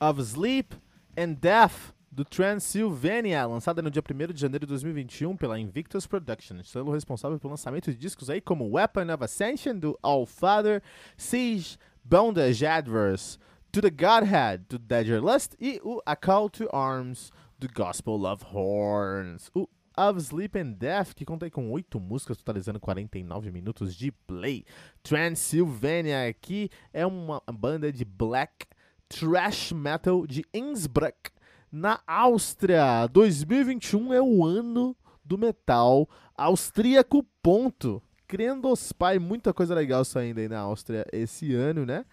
Of 0.00 0.20
Sleep 0.22 0.74
and 1.16 1.34
Death 1.34 1.92
do 2.10 2.24
Transylvania, 2.24 3.46
lançada 3.46 3.82
no 3.82 3.90
dia 3.90 4.02
1 4.02 4.32
de 4.32 4.40
janeiro 4.40 4.66
de 4.66 4.70
2021 4.70 5.36
pela 5.36 5.60
Invictus 5.60 6.06
Productions, 6.06 6.70
selo 6.70 6.90
responsável 6.90 7.38
pelo 7.38 7.52
lançamento 7.52 7.92
de 7.92 7.98
discos 7.98 8.30
aí 8.30 8.40
como 8.40 8.68
Weapon 8.68 9.12
of 9.12 9.22
Ascension 9.22 9.78
do 9.78 9.98
All 10.02 10.26
Father, 10.26 10.82
Siege, 11.16 11.76
Bondage 12.02 12.64
Adverse, 12.66 13.38
To 13.72 13.80
the 13.80 13.90
Godhead 13.90 14.64
do 14.68 14.78
Dead 14.78 15.06
Lust 15.20 15.54
e 15.60 15.80
o 15.84 16.02
A 16.04 16.16
Call 16.16 16.50
to 16.50 16.68
Arms 16.72 17.30
do 17.58 17.68
Gospel 17.72 18.24
of 18.24 18.44
Horns. 18.52 19.48
O 19.54 19.68
of 19.96 20.18
Sleep 20.18 20.58
and 20.58 20.72
Death, 20.72 21.14
que 21.14 21.24
conta 21.24 21.48
com 21.50 21.70
oito 21.70 22.00
músicas, 22.00 22.38
totalizando 22.38 22.80
49 22.80 23.50
minutos 23.50 23.94
de 23.94 24.10
play. 24.10 24.64
Transylvania, 25.02 26.32
que 26.40 26.70
é 26.92 27.04
uma 27.04 27.42
banda 27.52 27.92
de 27.92 28.04
black 28.04 28.66
thrash 29.10 29.72
metal 29.72 30.26
de 30.26 30.44
Innsbruck, 30.54 31.30
na 31.70 32.00
Áustria. 32.06 33.06
2021 33.08 34.14
é 34.14 34.22
o 34.22 34.44
ano 34.44 34.96
do 35.24 35.36
metal 35.36 36.08
austríaco, 36.36 37.24
ponto. 37.42 38.02
Crendo 38.26 38.68
os 38.68 38.92
pai, 38.92 39.18
muita 39.18 39.52
coisa 39.52 39.74
legal 39.74 40.04
saindo 40.04 40.38
aí 40.38 40.48
na 40.48 40.60
Áustria 40.60 41.04
esse 41.12 41.52
ano, 41.52 41.84
né? 41.84 42.04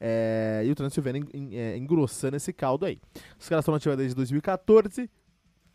É, 0.00 0.62
e 0.64 0.70
o 0.70 0.74
Transylvania 0.74 1.22
é, 1.52 1.76
engrossando 1.76 2.36
esse 2.36 2.52
caldo 2.52 2.86
aí. 2.86 2.98
Os 3.38 3.48
caras 3.48 3.62
estão 3.62 3.74
nativos 3.74 3.96
desde 3.98 4.14
2014. 4.14 5.10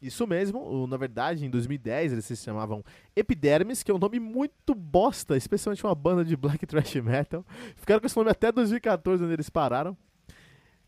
Isso 0.01 0.25
mesmo, 0.25 0.87
na 0.87 0.97
verdade, 0.97 1.45
em 1.45 1.49
2010 1.49 2.13
eles 2.13 2.25
se 2.25 2.35
chamavam 2.35 2.83
Epidermis, 3.15 3.83
que 3.83 3.91
é 3.91 3.93
um 3.93 3.99
nome 3.99 4.19
muito 4.19 4.73
bosta, 4.73 5.37
especialmente 5.37 5.85
uma 5.85 5.93
banda 5.93 6.25
de 6.25 6.35
black 6.35 6.65
thrash 6.65 6.95
metal. 6.95 7.45
Ficaram 7.75 7.99
com 7.99 8.07
esse 8.07 8.17
nome 8.17 8.31
até 8.31 8.51
2014, 8.51 9.23
onde 9.23 9.33
eles 9.33 9.49
pararam. 9.51 9.95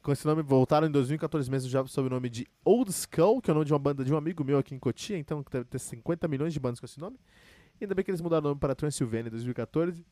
Com 0.04 0.12
esse 0.12 0.28
nome, 0.28 0.42
voltaram 0.42 0.86
em 0.86 0.92
2014 0.92 1.50
mesmo 1.50 1.70
já 1.70 1.86
sob 1.88 2.08
o 2.08 2.10
nome 2.10 2.30
de 2.30 2.46
Old 2.66 2.92
Skull, 2.92 3.42
que 3.42 3.50
é 3.50 3.54
o 3.54 3.56
nome 3.56 3.66
de 3.66 3.72
uma 3.72 3.80
banda 3.80 4.04
de 4.04 4.14
um 4.14 4.18
amigo 4.18 4.44
meu 4.44 4.58
aqui 4.58 4.76
em 4.76 4.80
Cotia, 4.80 5.18
então 5.18 5.42
deve 5.50 5.64
ter 5.64 5.80
50 5.80 6.28
milhões 6.28 6.52
de 6.52 6.60
bandas 6.60 6.82
com 6.82 6.86
esse 6.86 7.00
nome. 7.00 7.18
E 7.80 7.86
ainda 7.86 7.96
bem 7.96 8.04
que 8.04 8.12
eles 8.12 8.20
mudaram 8.20 8.44
o 8.44 8.50
nome 8.50 8.60
para 8.60 8.76
Transylvania 8.76 9.30
em 9.30 9.32
2014, 9.32 10.06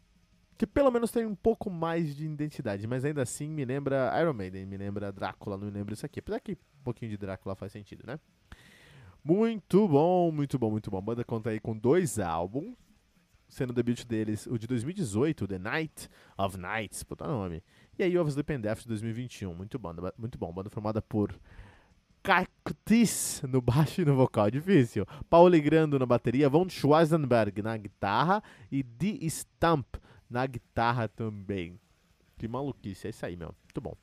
que 0.58 0.66
pelo 0.66 0.90
menos 0.92 1.12
tem 1.12 1.26
um 1.26 1.36
pouco 1.36 1.70
mais 1.70 2.16
de 2.16 2.26
identidade, 2.26 2.88
mas 2.88 3.04
ainda 3.04 3.22
assim 3.22 3.50
me 3.50 3.66
lembra 3.66 4.18
Iron 4.22 4.32
Maiden, 4.32 4.66
me 4.66 4.78
lembra 4.78 5.12
Drácula, 5.12 5.58
não 5.58 5.66
me 5.66 5.72
lembra 5.72 5.94
isso 5.94 6.06
aqui. 6.06 6.20
Apesar 6.20 6.40
que 6.40 6.54
um 6.54 6.84
pouquinho 6.86 7.12
de 7.12 7.18
Drácula 7.18 7.54
faz 7.54 7.74
sentido, 7.74 8.06
né? 8.08 8.18
Muito 9.22 9.90
bom, 9.90 10.32
muito 10.32 10.58
bom, 10.58 10.72
muito 10.72 10.90
bom. 10.90 11.00
A 11.00 11.02
banda 11.02 11.26
conta 11.26 11.50
aí 11.50 11.60
com 11.60 11.78
dois 11.78 12.18
álbuns, 12.18 12.78
sendo 13.52 13.72
o 13.72 13.74
debut 13.74 14.06
deles 14.06 14.48
o 14.48 14.58
de 14.58 14.66
2018, 14.66 15.46
The 15.46 15.60
Night 15.60 16.10
of 16.38 16.58
Nights, 16.58 17.04
puta 17.04 17.28
nome. 17.28 17.62
E 18.00 18.04
aí, 18.04 18.18
Of 18.18 18.30
Sleep 18.30 18.54
and 18.54 18.62
Death 18.62 18.82
de 18.82 18.88
2021. 18.88 19.54
Muito 19.54 19.78
bom, 19.78 19.94
muito 20.18 20.38
bom. 20.38 20.52
Banda 20.52 20.70
formada 20.70 21.02
por 21.02 21.34
Cactus 22.24 23.42
no 23.48 23.62
baixo 23.62 24.02
e 24.02 24.06
no 24.06 24.16
vocal, 24.16 24.50
difícil. 24.52 25.06
Paulo 25.30 25.60
Grando 25.62 25.98
na 25.98 26.06
bateria, 26.06 26.50
Von 26.50 26.70
Schwarzenberg 26.70 27.62
na 27.62 27.76
guitarra 27.78 28.44
e 28.72 28.84
D. 28.84 29.20
Stamp 29.30 29.96
na 30.30 30.46
guitarra 30.46 31.08
também. 31.08 31.80
Que 32.38 32.48
maluquice, 32.48 33.08
é 33.08 33.10
isso 33.10 33.26
aí, 33.26 33.36
meu. 33.36 33.54
Muito 33.64 33.82
bom. 33.82 33.96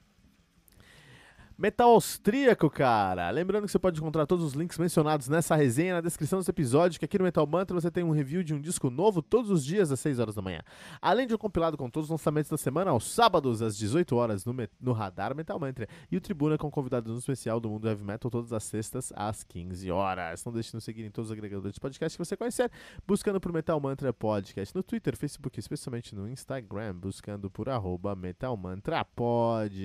Metal 1.60 1.90
austríaco, 1.90 2.70
cara. 2.70 3.28
Lembrando 3.30 3.64
que 3.64 3.72
você 3.72 3.80
pode 3.80 3.98
encontrar 3.98 4.26
todos 4.26 4.44
os 4.44 4.52
links 4.52 4.78
mencionados 4.78 5.26
nessa 5.26 5.56
resenha 5.56 5.94
na 5.94 6.00
descrição 6.00 6.38
desse 6.38 6.52
episódio, 6.52 7.00
que 7.00 7.04
aqui 7.04 7.18
no 7.18 7.24
Metal 7.24 7.44
Mantra 7.44 7.74
você 7.74 7.90
tem 7.90 8.04
um 8.04 8.12
review 8.12 8.44
de 8.44 8.54
um 8.54 8.60
disco 8.60 8.88
novo 8.88 9.20
todos 9.20 9.50
os 9.50 9.64
dias 9.64 9.90
às 9.90 9.98
6 9.98 10.20
horas 10.20 10.36
da 10.36 10.40
manhã. 10.40 10.60
Além 11.02 11.26
de 11.26 11.34
um 11.34 11.36
compilado 11.36 11.76
com 11.76 11.90
todos 11.90 12.06
os 12.06 12.12
lançamentos 12.12 12.48
da 12.48 12.56
semana 12.56 12.92
aos 12.92 13.10
sábados 13.10 13.60
às 13.60 13.76
18 13.76 14.14
horas 14.14 14.44
no, 14.44 14.54
no 14.80 14.92
Radar 14.92 15.34
Metal 15.34 15.58
Mantra 15.58 15.88
e 16.08 16.16
o 16.16 16.20
Tribuna 16.20 16.56
com 16.56 16.70
convidados 16.70 17.12
no 17.12 17.18
especial 17.18 17.58
do 17.58 17.68
Mundo 17.68 17.88
Heavy 17.88 18.04
Metal 18.04 18.30
todas 18.30 18.52
as 18.52 18.62
sextas 18.62 19.12
às 19.16 19.42
15 19.42 19.90
horas. 19.90 20.44
Não 20.44 20.52
deixe 20.52 20.68
de 20.70 20.76
nos 20.76 20.84
seguir 20.84 21.06
em 21.06 21.10
todos 21.10 21.28
os 21.28 21.36
agregadores 21.36 21.74
de 21.74 21.80
podcast 21.80 22.16
que 22.16 22.24
você 22.24 22.36
conhecer, 22.36 22.70
buscando 23.04 23.40
por 23.40 23.52
Metal 23.52 23.80
Mantra 23.80 24.12
Podcast 24.12 24.72
no 24.76 24.84
Twitter, 24.84 25.16
Facebook, 25.16 25.58
especialmente 25.58 26.14
no 26.14 26.28
Instagram, 26.28 26.94
buscando 26.94 27.50
por 27.50 27.68
arroba 27.68 28.14
Metal 28.14 28.56
Mantra 28.56 29.04
Pod. 29.04 29.76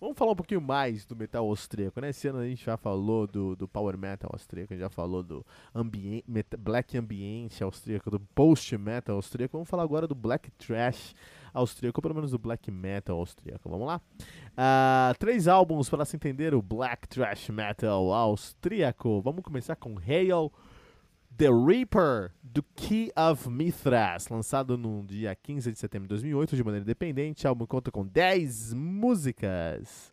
Vamos 0.00 0.16
falar 0.16 0.32
um 0.32 0.36
pouquinho 0.36 0.60
mais 0.60 1.04
do 1.04 1.16
metal 1.16 1.44
austríaco, 1.44 2.00
né? 2.00 2.10
Esse 2.10 2.28
ano 2.28 2.38
a 2.38 2.46
gente 2.46 2.64
já 2.64 2.76
falou 2.76 3.26
do, 3.26 3.56
do 3.56 3.66
power 3.66 3.98
metal 3.98 4.30
austríaco, 4.32 4.72
a 4.72 4.76
gente 4.76 4.84
já 4.84 4.88
falou 4.88 5.24
do 5.24 5.44
black 6.58 6.96
ambiente 6.96 7.64
austríaco, 7.64 8.08
do 8.08 8.20
post 8.20 8.78
metal 8.78 9.16
austríaco. 9.16 9.56
Vamos 9.56 9.68
falar 9.68 9.82
agora 9.82 10.06
do 10.06 10.14
black 10.14 10.52
trash 10.52 11.14
austríaco, 11.52 11.98
ou 11.98 12.02
pelo 12.02 12.14
menos 12.14 12.30
do 12.30 12.38
black 12.38 12.70
metal 12.70 13.18
austríaco. 13.18 13.68
Vamos 13.68 13.88
lá? 13.88 14.00
Uh, 14.52 15.18
três 15.18 15.48
álbuns 15.48 15.90
para 15.90 16.04
se 16.04 16.14
entender 16.14 16.54
o 16.54 16.62
black 16.62 17.08
trash 17.08 17.48
metal 17.48 18.12
austríaco. 18.12 19.20
Vamos 19.20 19.42
começar 19.42 19.74
com 19.74 19.98
Hail 19.98 20.52
The 21.38 21.50
Reaper, 21.50 22.32
do 22.42 22.64
Key 22.74 23.12
of 23.16 23.48
Mithras, 23.48 24.26
lançado 24.26 24.76
no 24.76 25.06
dia 25.06 25.36
15 25.36 25.70
de 25.70 25.78
setembro 25.78 26.08
de 26.08 26.14
2008, 26.14 26.56
de 26.56 26.64
maneira 26.64 26.82
independente. 26.82 27.46
O 27.46 27.48
álbum 27.50 27.64
conta 27.64 27.92
com 27.92 28.04
10 28.04 28.74
músicas, 28.74 30.12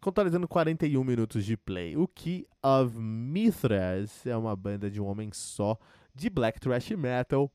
contabilizando 0.00 0.46
41 0.46 1.02
minutos 1.02 1.44
de 1.44 1.56
play. 1.56 1.96
O 1.96 2.06
Key 2.06 2.46
of 2.62 2.96
Mithras 2.96 4.24
é 4.24 4.36
uma 4.36 4.54
banda 4.54 4.88
de 4.88 5.00
um 5.00 5.06
homem 5.06 5.28
só 5.32 5.76
de 6.14 6.30
black 6.30 6.60
thrash 6.60 6.92
metal 6.92 7.50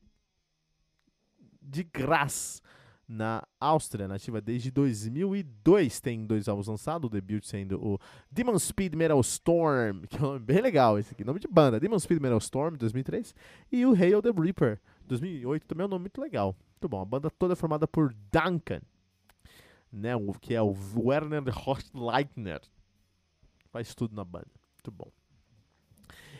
de 1.62 1.82
graça 1.84 2.60
na 3.10 3.42
Áustria, 3.58 4.06
nativa 4.06 4.40
desde 4.40 4.70
2002. 4.70 6.00
Tem 6.00 6.24
dois 6.24 6.48
álbuns 6.48 6.68
lançados, 6.68 7.08
o 7.08 7.10
debut 7.10 7.44
sendo 7.44 7.84
o 7.84 7.98
Demon 8.30 8.56
Speed 8.56 8.94
Metal 8.94 9.20
Storm, 9.20 10.02
que 10.08 10.16
é 10.16 10.20
um 10.20 10.32
nome 10.34 10.38
bem 10.38 10.60
legal 10.60 10.96
esse 10.96 11.12
aqui, 11.12 11.24
nome 11.24 11.40
de 11.40 11.48
banda, 11.48 11.80
Demon 11.80 11.98
Speed 11.98 12.20
Metal 12.20 12.38
Storm, 12.38 12.76
2003, 12.76 13.34
e 13.72 13.84
o 13.84 13.92
Hail 13.92 14.22
the 14.22 14.30
Reaper, 14.30 14.80
2008, 15.06 15.66
também 15.66 15.82
é 15.82 15.86
um 15.86 15.90
nome 15.90 16.02
muito 16.02 16.20
legal. 16.20 16.54
Muito 16.74 16.88
bom, 16.88 17.02
a 17.02 17.04
banda 17.04 17.28
toda 17.30 17.54
é 17.54 17.56
formada 17.56 17.86
por 17.88 18.14
Duncan, 18.32 18.80
né, 19.92 20.14
o, 20.14 20.32
que 20.32 20.54
é 20.54 20.62
o 20.62 20.74
Werner 20.96 21.42
Horstleitner, 21.48 22.60
faz 23.72 23.92
tudo 23.92 24.14
na 24.14 24.24
banda, 24.24 24.48
muito 24.74 24.90
bom. 24.92 25.10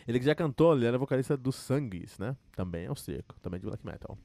Ele 0.07 0.17
que 0.17 0.25
já 0.25 0.33
cantou, 0.33 0.73
ele 0.73 0.85
era 0.85 0.97
vocalista 0.97 1.35
do 1.35 1.51
Sanguis, 1.51 2.17
né, 2.17 2.35
também 2.55 2.85
é 2.85 2.87
austríaco, 2.87 3.35
também 3.41 3.59
de 3.59 3.65
black 3.65 3.85
metal. 3.85 4.17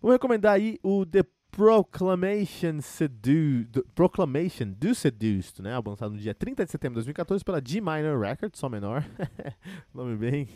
Vou 0.00 0.10
recomendar 0.10 0.54
aí 0.54 0.78
o 0.82 1.04
The 1.04 1.24
Proclamation, 1.50 2.80
Sedu 2.80 3.66
Proclamation 3.94 4.70
do 4.70 4.94
Seduced, 4.94 5.60
né? 5.62 5.74
Álbum 5.74 5.90
lançado 5.90 6.12
no 6.12 6.18
dia 6.18 6.34
30 6.34 6.64
de 6.64 6.70
setembro 6.70 6.94
de 6.94 7.06
2014 7.06 7.44
pela 7.44 7.60
G 7.64 7.80
Minor 7.80 8.20
Records, 8.20 8.60
Sol 8.60 8.70
menor. 8.70 9.04
Nome 9.92 10.16
bem. 10.16 10.48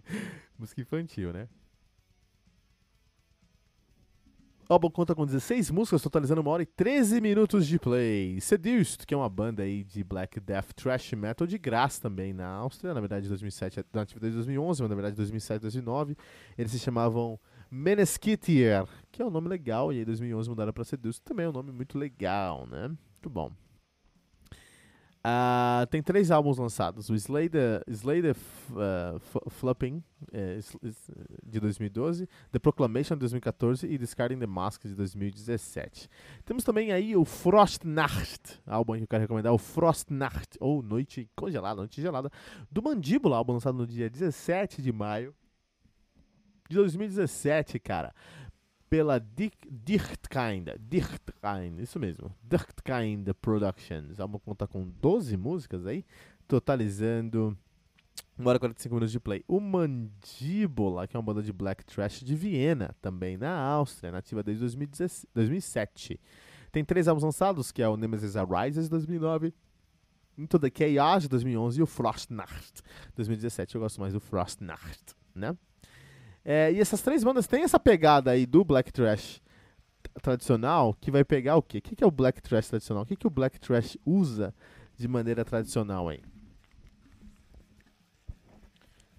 Música 0.58 0.80
infantil, 0.80 1.32
né? 1.32 1.48
O 4.66 4.72
álbum 4.72 4.88
conta 4.88 5.14
com 5.14 5.26
16 5.26 5.70
músicas, 5.70 6.00
totalizando 6.00 6.40
uma 6.40 6.50
hora 6.50 6.62
e 6.62 6.66
13 6.66 7.20
minutos 7.20 7.66
de 7.66 7.78
play. 7.78 8.40
Seduced, 8.40 9.06
que 9.06 9.12
é 9.12 9.16
uma 9.16 9.28
banda 9.28 9.62
aí 9.62 9.84
de 9.84 10.02
black 10.02 10.40
death 10.40 10.72
thrash 10.74 11.12
metal 11.12 11.46
de 11.46 11.58
graça 11.58 12.00
também 12.00 12.32
na 12.32 12.48
Áustria, 12.48 12.94
na 12.94 13.00
verdade 13.00 13.28
2007, 13.28 13.84
na 13.92 14.02
atividade 14.02 14.30
de 14.30 14.38
2011, 14.38 14.80
mas 14.80 14.88
na 14.88 14.94
verdade 14.94 15.16
2007, 15.16 15.60
2009. 15.60 16.16
Eles 16.56 16.72
se 16.72 16.78
chamavam 16.78 17.38
Meneskitier, 17.74 18.86
que 19.10 19.20
é 19.20 19.24
um 19.24 19.30
nome 19.30 19.48
legal, 19.48 19.92
e 19.92 20.00
em 20.00 20.04
2011 20.04 20.48
mudaram 20.48 20.72
para 20.72 20.84
Seduce, 20.84 21.20
também 21.20 21.44
é 21.44 21.48
um 21.48 21.52
nome 21.52 21.72
muito 21.72 21.98
legal, 21.98 22.68
né? 22.68 22.86
Muito 22.86 23.28
bom. 23.28 23.50
Uh, 25.26 25.84
tem 25.86 26.00
três 26.00 26.30
álbuns 26.30 26.56
lançados: 26.56 27.08
o 27.10 27.16
Slay 27.16 27.48
the 27.48 27.82
uh, 27.90 29.50
Flupping, 29.50 30.04
é, 30.30 30.60
de 31.42 31.58
2012, 31.58 32.28
The 32.52 32.60
Proclamation, 32.60 33.14
de 33.14 33.20
2014 33.20 33.86
e 33.88 33.98
Discarding 33.98 34.38
the 34.38 34.46
Mask, 34.46 34.82
de 34.84 34.94
2017. 34.94 36.08
Temos 36.44 36.62
também 36.62 36.92
aí 36.92 37.16
o 37.16 37.24
Frostnacht, 37.24 38.60
álbum 38.66 38.94
que 38.94 39.02
eu 39.02 39.08
quero 39.08 39.22
recomendar: 39.22 39.52
o 39.52 39.58
Frostnacht, 39.58 40.58
ou 40.60 40.80
Noite 40.80 41.28
Congelada, 41.34 41.76
Noite 41.76 42.00
Gelada, 42.00 42.30
do 42.70 42.82
Mandíbula, 42.82 43.38
álbum 43.38 43.54
lançado 43.54 43.78
no 43.78 43.86
dia 43.86 44.08
17 44.08 44.80
de 44.80 44.92
maio 44.92 45.34
de 46.68 46.76
2017, 46.76 47.78
cara. 47.78 48.14
pela 48.88 49.18
Dichtkind, 49.18 50.68
Dichtkind, 50.78 51.80
isso 51.80 51.98
mesmo, 51.98 52.32
Dichtkind 52.42 53.28
Productions. 53.40 54.18
O 54.18 54.22
álbum 54.22 54.38
conta 54.38 54.68
com 54.68 54.88
12 54.88 55.36
músicas 55.36 55.84
aí, 55.84 56.04
totalizando 56.46 57.58
1 58.38 58.46
hora 58.46 58.58
45 58.58 58.94
minutos 58.94 59.10
de 59.12 59.18
play. 59.18 59.44
O 59.48 59.58
Mandíbula, 59.58 61.08
que 61.08 61.16
é 61.16 61.18
uma 61.18 61.24
banda 61.24 61.42
de 61.42 61.52
black 61.52 61.84
trash 61.84 62.20
de 62.20 62.36
Viena, 62.36 62.94
também 63.00 63.36
na 63.36 63.56
Áustria, 63.58 64.12
nativa 64.12 64.42
desde 64.42 64.64
2007. 65.34 66.20
Tem 66.70 66.84
três 66.84 67.08
álbuns 67.08 67.24
lançados, 67.24 67.72
que 67.72 67.82
é 67.82 67.88
o 67.88 67.96
Nemesis 67.96 68.36
Arises, 68.36 68.88
2009, 68.88 69.52
Into 70.36 70.58
the 70.58 70.70
Chaos, 70.70 71.22
de 71.22 71.28
2011, 71.28 71.80
e 71.80 71.82
o 71.82 71.86
Frostnacht, 71.86 72.82
2017. 73.14 73.74
Eu 73.74 73.80
gosto 73.80 74.00
mais 74.00 74.12
do 74.12 74.20
Frostnacht, 74.20 75.14
né? 75.34 75.56
É, 76.44 76.70
e 76.72 76.78
essas 76.78 77.00
três 77.00 77.24
bandas 77.24 77.46
têm 77.46 77.62
essa 77.62 77.80
pegada 77.80 78.30
aí 78.30 78.44
do 78.44 78.64
black 78.64 78.92
trash 78.92 79.40
tradicional, 80.22 80.94
que 81.00 81.10
vai 81.10 81.24
pegar 81.24 81.56
o 81.56 81.62
quê? 81.62 81.78
O 81.78 81.82
que, 81.82 82.04
é 82.04 82.06
o 82.06 82.10
black 82.10 82.42
trash 82.42 82.68
tradicional? 82.68 83.02
O 83.02 83.06
que, 83.06 83.16
que 83.16 83.26
o 83.26 83.30
black 83.30 83.58
trash 83.58 83.96
usa 84.04 84.54
de 84.96 85.08
maneira 85.08 85.44
tradicional 85.44 86.08
aí? 86.08 86.20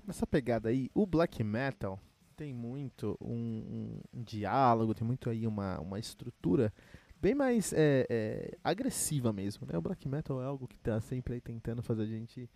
Nessa 0.06 0.27
pegada 0.27 0.69
aí, 0.69 0.89
o 0.94 1.06
black 1.07 1.44
metal 1.44 2.00
tem 2.36 2.54
muito 2.54 3.18
um, 3.19 4.00
um, 4.13 4.24
diálogo, 4.24 4.94
tem 4.94 5.07
muito 5.07 5.30
aí 5.30 5.48
uma, 5.48 5.80
uma 5.80 5.98
estrutura 5.98 6.72
bem 7.19 7.33
mais 7.33 7.74
é, 7.74 8.06
é, 8.07 8.57
agressiva 8.63 9.33
mesmo, 9.33 9.66
né? 9.66 9.75
O 9.75 9.81
black 9.81 10.07
metal 10.07 10.42
é 10.42 10.45
algo 10.45 10.68
que 10.68 10.77
tá 10.77 11.00
sempre 11.01 11.36
aí 11.36 11.42
tentando 11.42 11.81
fazer 11.81 12.04
a 12.04 12.07
gente 12.07 12.48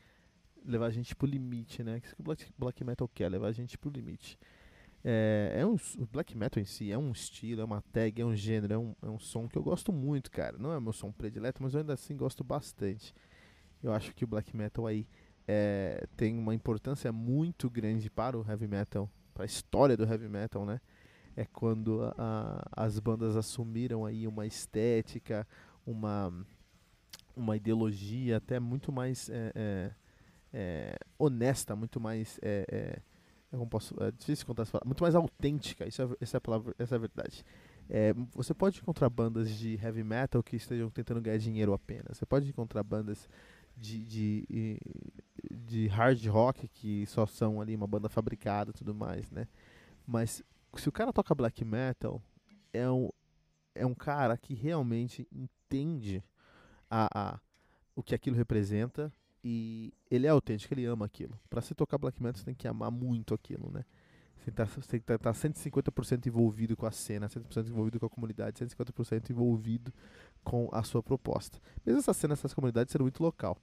levar 0.63 0.87
a 0.87 0.91
gente 0.91 1.15
pro 1.15 1.25
limite, 1.25 1.83
né? 1.83 1.97
O 1.97 2.01
que 2.01 2.13
o 2.19 2.23
black, 2.23 2.53
black 2.57 2.83
metal 2.83 3.07
quer? 3.07 3.29
Levar 3.29 3.47
a 3.47 3.51
gente 3.51 3.77
pro 3.77 3.89
limite. 3.89 4.37
É, 5.03 5.55
é 5.59 5.65
um, 5.65 5.75
o 5.97 6.05
black 6.05 6.35
metal 6.37 6.61
em 6.61 6.65
si 6.65 6.91
é 6.91 6.97
um 6.97 7.11
estilo, 7.11 7.61
é 7.61 7.63
uma 7.63 7.81
tag, 7.81 8.21
é 8.21 8.25
um 8.25 8.35
gênero, 8.35 8.73
é 8.73 8.77
um, 8.77 8.95
é 9.01 9.09
um 9.09 9.19
som 9.19 9.47
que 9.47 9.57
eu 9.57 9.63
gosto 9.63 9.91
muito, 9.91 10.29
cara. 10.29 10.57
Não 10.57 10.73
é 10.73 10.79
meu 10.79 10.93
som 10.93 11.11
predileto, 11.11 11.63
mas 11.63 11.73
eu 11.73 11.79
ainda 11.79 11.93
assim 11.93 12.15
gosto 12.15 12.43
bastante. 12.43 13.13
Eu 13.81 13.93
acho 13.93 14.13
que 14.13 14.23
o 14.25 14.27
black 14.27 14.55
metal 14.55 14.85
aí 14.85 15.07
é, 15.47 16.05
tem 16.17 16.37
uma 16.37 16.53
importância 16.53 17.11
muito 17.11 17.69
grande 17.69 18.09
para 18.09 18.37
o 18.37 18.45
heavy 18.47 18.67
metal, 18.67 19.09
para 19.33 19.43
a 19.43 19.45
história 19.45 19.95
do 19.95 20.03
heavy 20.03 20.27
metal, 20.27 20.65
né? 20.65 20.81
É 21.35 21.45
quando 21.45 22.03
a, 22.03 22.13
a, 22.75 22.85
as 22.85 22.99
bandas 22.99 23.37
assumiram 23.37 24.05
aí 24.05 24.27
uma 24.27 24.45
estética, 24.45 25.47
uma, 25.85 26.33
uma 27.35 27.55
ideologia 27.55 28.37
até 28.37 28.59
muito 28.59 28.91
mais 28.91 29.29
é, 29.29 29.51
é, 29.55 29.91
é 30.53 30.97
honesta, 31.17 31.73
muito 31.75 32.01
mais 32.01 32.37
é, 32.41 32.99
posso, 33.67 33.95
é 34.01 34.11
difícil 34.11 34.45
contar 34.45 34.63
essa 34.63 34.73
palavra, 34.73 34.87
muito 34.87 35.01
mais 35.01 35.15
autêntica, 35.15 35.87
isso 35.87 36.01
é, 36.01 36.09
essa 36.21 36.37
é 36.37 36.39
a 36.39 36.41
palavra, 36.41 36.75
essa 36.77 36.95
é 36.95 36.97
a 36.97 36.99
verdade. 36.99 37.43
É, 37.89 38.13
você 38.33 38.53
pode 38.53 38.79
encontrar 38.79 39.09
bandas 39.09 39.49
de 39.49 39.79
heavy 39.83 40.03
metal 40.03 40.43
que 40.43 40.55
estejam 40.55 40.91
tentando 40.91 41.19
ganhar 41.19 41.37
dinheiro 41.37 41.73
apenas. 41.73 42.17
Você 42.17 42.25
pode 42.25 42.47
encontrar 42.47 42.83
bandas 42.83 43.27
de, 43.75 44.05
de, 44.05 44.77
de 45.51 45.87
hard 45.87 46.23
rock 46.27 46.67
que 46.67 47.05
só 47.07 47.25
são 47.25 47.59
ali 47.59 47.75
uma 47.75 47.87
banda 47.87 48.07
fabricada 48.07 48.69
e 48.69 48.73
tudo 48.73 48.93
mais, 48.93 49.31
né? 49.31 49.47
Mas 50.05 50.43
se 50.75 50.87
o 50.87 50.91
cara 50.91 51.11
toca 51.11 51.33
black 51.33 51.65
metal, 51.65 52.21
é 52.71 52.89
um, 52.89 53.09
é 53.73 53.85
um 53.85 53.95
cara 53.95 54.37
que 54.37 54.53
realmente 54.53 55.27
entende 55.31 56.23
a, 56.89 57.07
a, 57.13 57.39
o 57.95 58.03
que 58.03 58.13
aquilo 58.13 58.35
representa 58.35 59.11
e 59.43 59.93
ele 60.09 60.27
é 60.27 60.29
autêntico, 60.29 60.73
ele 60.73 60.85
ama 60.85 61.05
aquilo. 61.05 61.39
Para 61.49 61.61
se 61.61 61.73
tocar 61.73 61.97
black 61.97 62.21
metal, 62.21 62.39
você 62.39 62.45
tem 62.45 62.55
que 62.55 62.67
amar 62.67 62.91
muito 62.91 63.33
aquilo, 63.33 63.71
né? 63.71 63.85
Você 64.39 64.51
tem 64.87 64.99
que 64.99 65.11
estar 65.11 65.17
tá, 65.17 65.33
150% 65.33 66.21
tá 66.21 66.29
envolvido 66.29 66.75
com 66.75 66.85
a 66.85 66.91
cena, 66.91 67.27
100% 67.27 67.67
envolvido 67.67 67.99
com 67.99 68.05
a 68.05 68.09
comunidade, 68.09 68.63
150% 68.65 69.29
envolvido 69.29 69.93
com 70.43 70.69
a 70.71 70.81
sua 70.81 71.03
proposta. 71.03 71.59
Mesmo 71.85 71.99
essa 71.99 72.13
cena, 72.13 72.33
essas 72.33 72.53
comunidades 72.53 72.91
sendo 72.91 73.01
muito 73.01 73.21
local. 73.21 73.57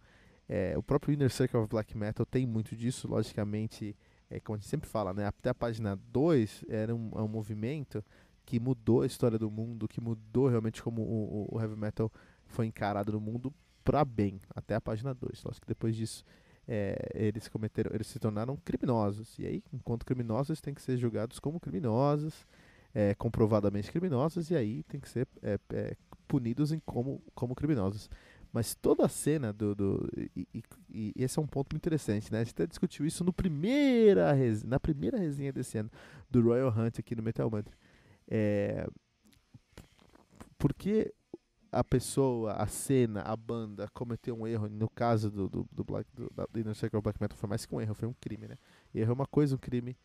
É, 0.49 0.77
o 0.77 0.83
próprio 0.83 1.15
Inner 1.15 1.31
Circle 1.31 1.59
of 1.61 1.69
Black 1.69 1.97
Metal 1.97 2.25
tem 2.25 2.47
muito 2.47 2.77
disso, 2.77 3.09
logicamente, 3.09 3.97
é, 4.31 4.39
como 4.39 4.57
a 4.57 4.59
gente 4.59 4.69
sempre 4.69 4.89
fala, 4.89 5.13
né? 5.13 5.27
Até 5.27 5.51
a 5.51 5.55
página 5.55 5.99
2 6.13 6.67
era 6.69 6.95
um, 6.95 7.11
é 7.17 7.23
um 7.23 7.29
movimento 7.29 8.05
que 8.45 8.61
mudou 8.61 9.03
a 9.03 9.07
história 9.07 9.39
do 9.39 9.51
mundo, 9.51 9.89
que 9.89 10.01
mudou 10.01 10.47
realmente 10.47 10.83
como 10.83 11.03
o, 11.03 11.49
o 11.53 11.61
heavy 11.61 11.75
metal 11.75 12.13
foi 12.45 12.67
encarado 12.67 13.13
no 13.13 13.21
mundo 13.21 13.53
para 13.87 14.05
bem, 14.05 14.41
até 14.51 14.75
a 14.75 14.81
página 14.81 15.15
2. 15.15 15.45
Lógico 15.45 15.65
que 15.65 15.69
depois 15.69 15.95
disso 15.95 16.25
é, 16.67 16.97
eles 17.15 17.47
cometeram, 17.47 17.93
eles 17.95 18.09
se 18.09 18.19
tornaram 18.19 18.57
criminosos. 18.57 19.39
E 19.39 19.47
aí, 19.47 19.63
enquanto 19.73 20.05
criminosos, 20.05 20.61
têm 20.61 20.75
que 20.75 20.83
ser 20.83 20.97
julgados 20.97 21.39
como 21.39 21.61
criminosos, 21.61 22.45
é, 22.93 23.15
comprovadamente 23.15 23.93
criminosos, 23.93 24.51
e 24.51 24.57
aí 24.57 24.83
tem 24.83 24.99
que 24.99 25.09
ser 25.09 25.29
é, 25.41 25.57
é 25.73 25.97
punidos 26.27 26.73
em 26.73 26.81
como, 26.81 27.23
como 27.33 27.55
criminosos. 27.55 28.11
Mas 28.53 28.75
toda 28.75 29.05
a 29.07 29.09
cena 29.09 29.53
do. 29.53 29.73
do 29.73 30.09
e, 30.17 30.49
e, 30.53 30.63
e, 30.91 31.13
esse 31.15 31.39
é 31.39 31.43
um 31.43 31.47
ponto 31.47 31.73
muito 31.73 31.83
interessante, 31.83 32.33
né? 32.33 32.41
A 32.41 32.45
gente 32.45 32.55
até 32.55 32.67
discutiu 32.67 33.07
isso 33.07 33.23
no 33.23 33.33
primeira 33.33 34.35
na 34.65 34.81
primeira 34.81 35.17
resenha 35.17 35.53
desse 35.53 35.79
ano 35.79 35.91
do 36.29 36.43
Royal 36.43 36.75
Hunt 36.77 36.99
aqui 36.99 37.15
no 37.15 37.23
Metal 37.23 37.49
Mantra. 37.49 37.73
É, 38.27 38.89
porque 40.59 41.13
a 41.79 41.85
pessoa, 41.85 42.53
a 42.53 42.67
cena, 42.67 43.21
a 43.21 43.37
banda 43.37 43.89
cometeu 43.93 44.35
um 44.35 44.47
erro, 44.47 44.69
no 44.69 44.89
caso 44.89 45.31
do, 45.31 45.49
do, 45.49 45.69
do 45.71 45.85
Black, 45.85 46.09
do, 46.15 46.31
do 46.51 46.59
Inner 46.61 46.75
Circle 46.75 47.01
Black 47.03 47.21
Metal 47.21 47.37
foi 47.37 47.49
mais 47.49 47.67
que 47.67 47.75
um 47.75 47.81
erro, 47.81 47.95
foi 47.95 48.09
um 48.09 48.15
crime, 48.21 48.49
né? 48.49 48.57
Erro 48.95 49.11
é 49.11 49.15
uma 49.15 49.27
coisa, 49.27 49.55
um 49.55 49.59
crime 49.59 49.97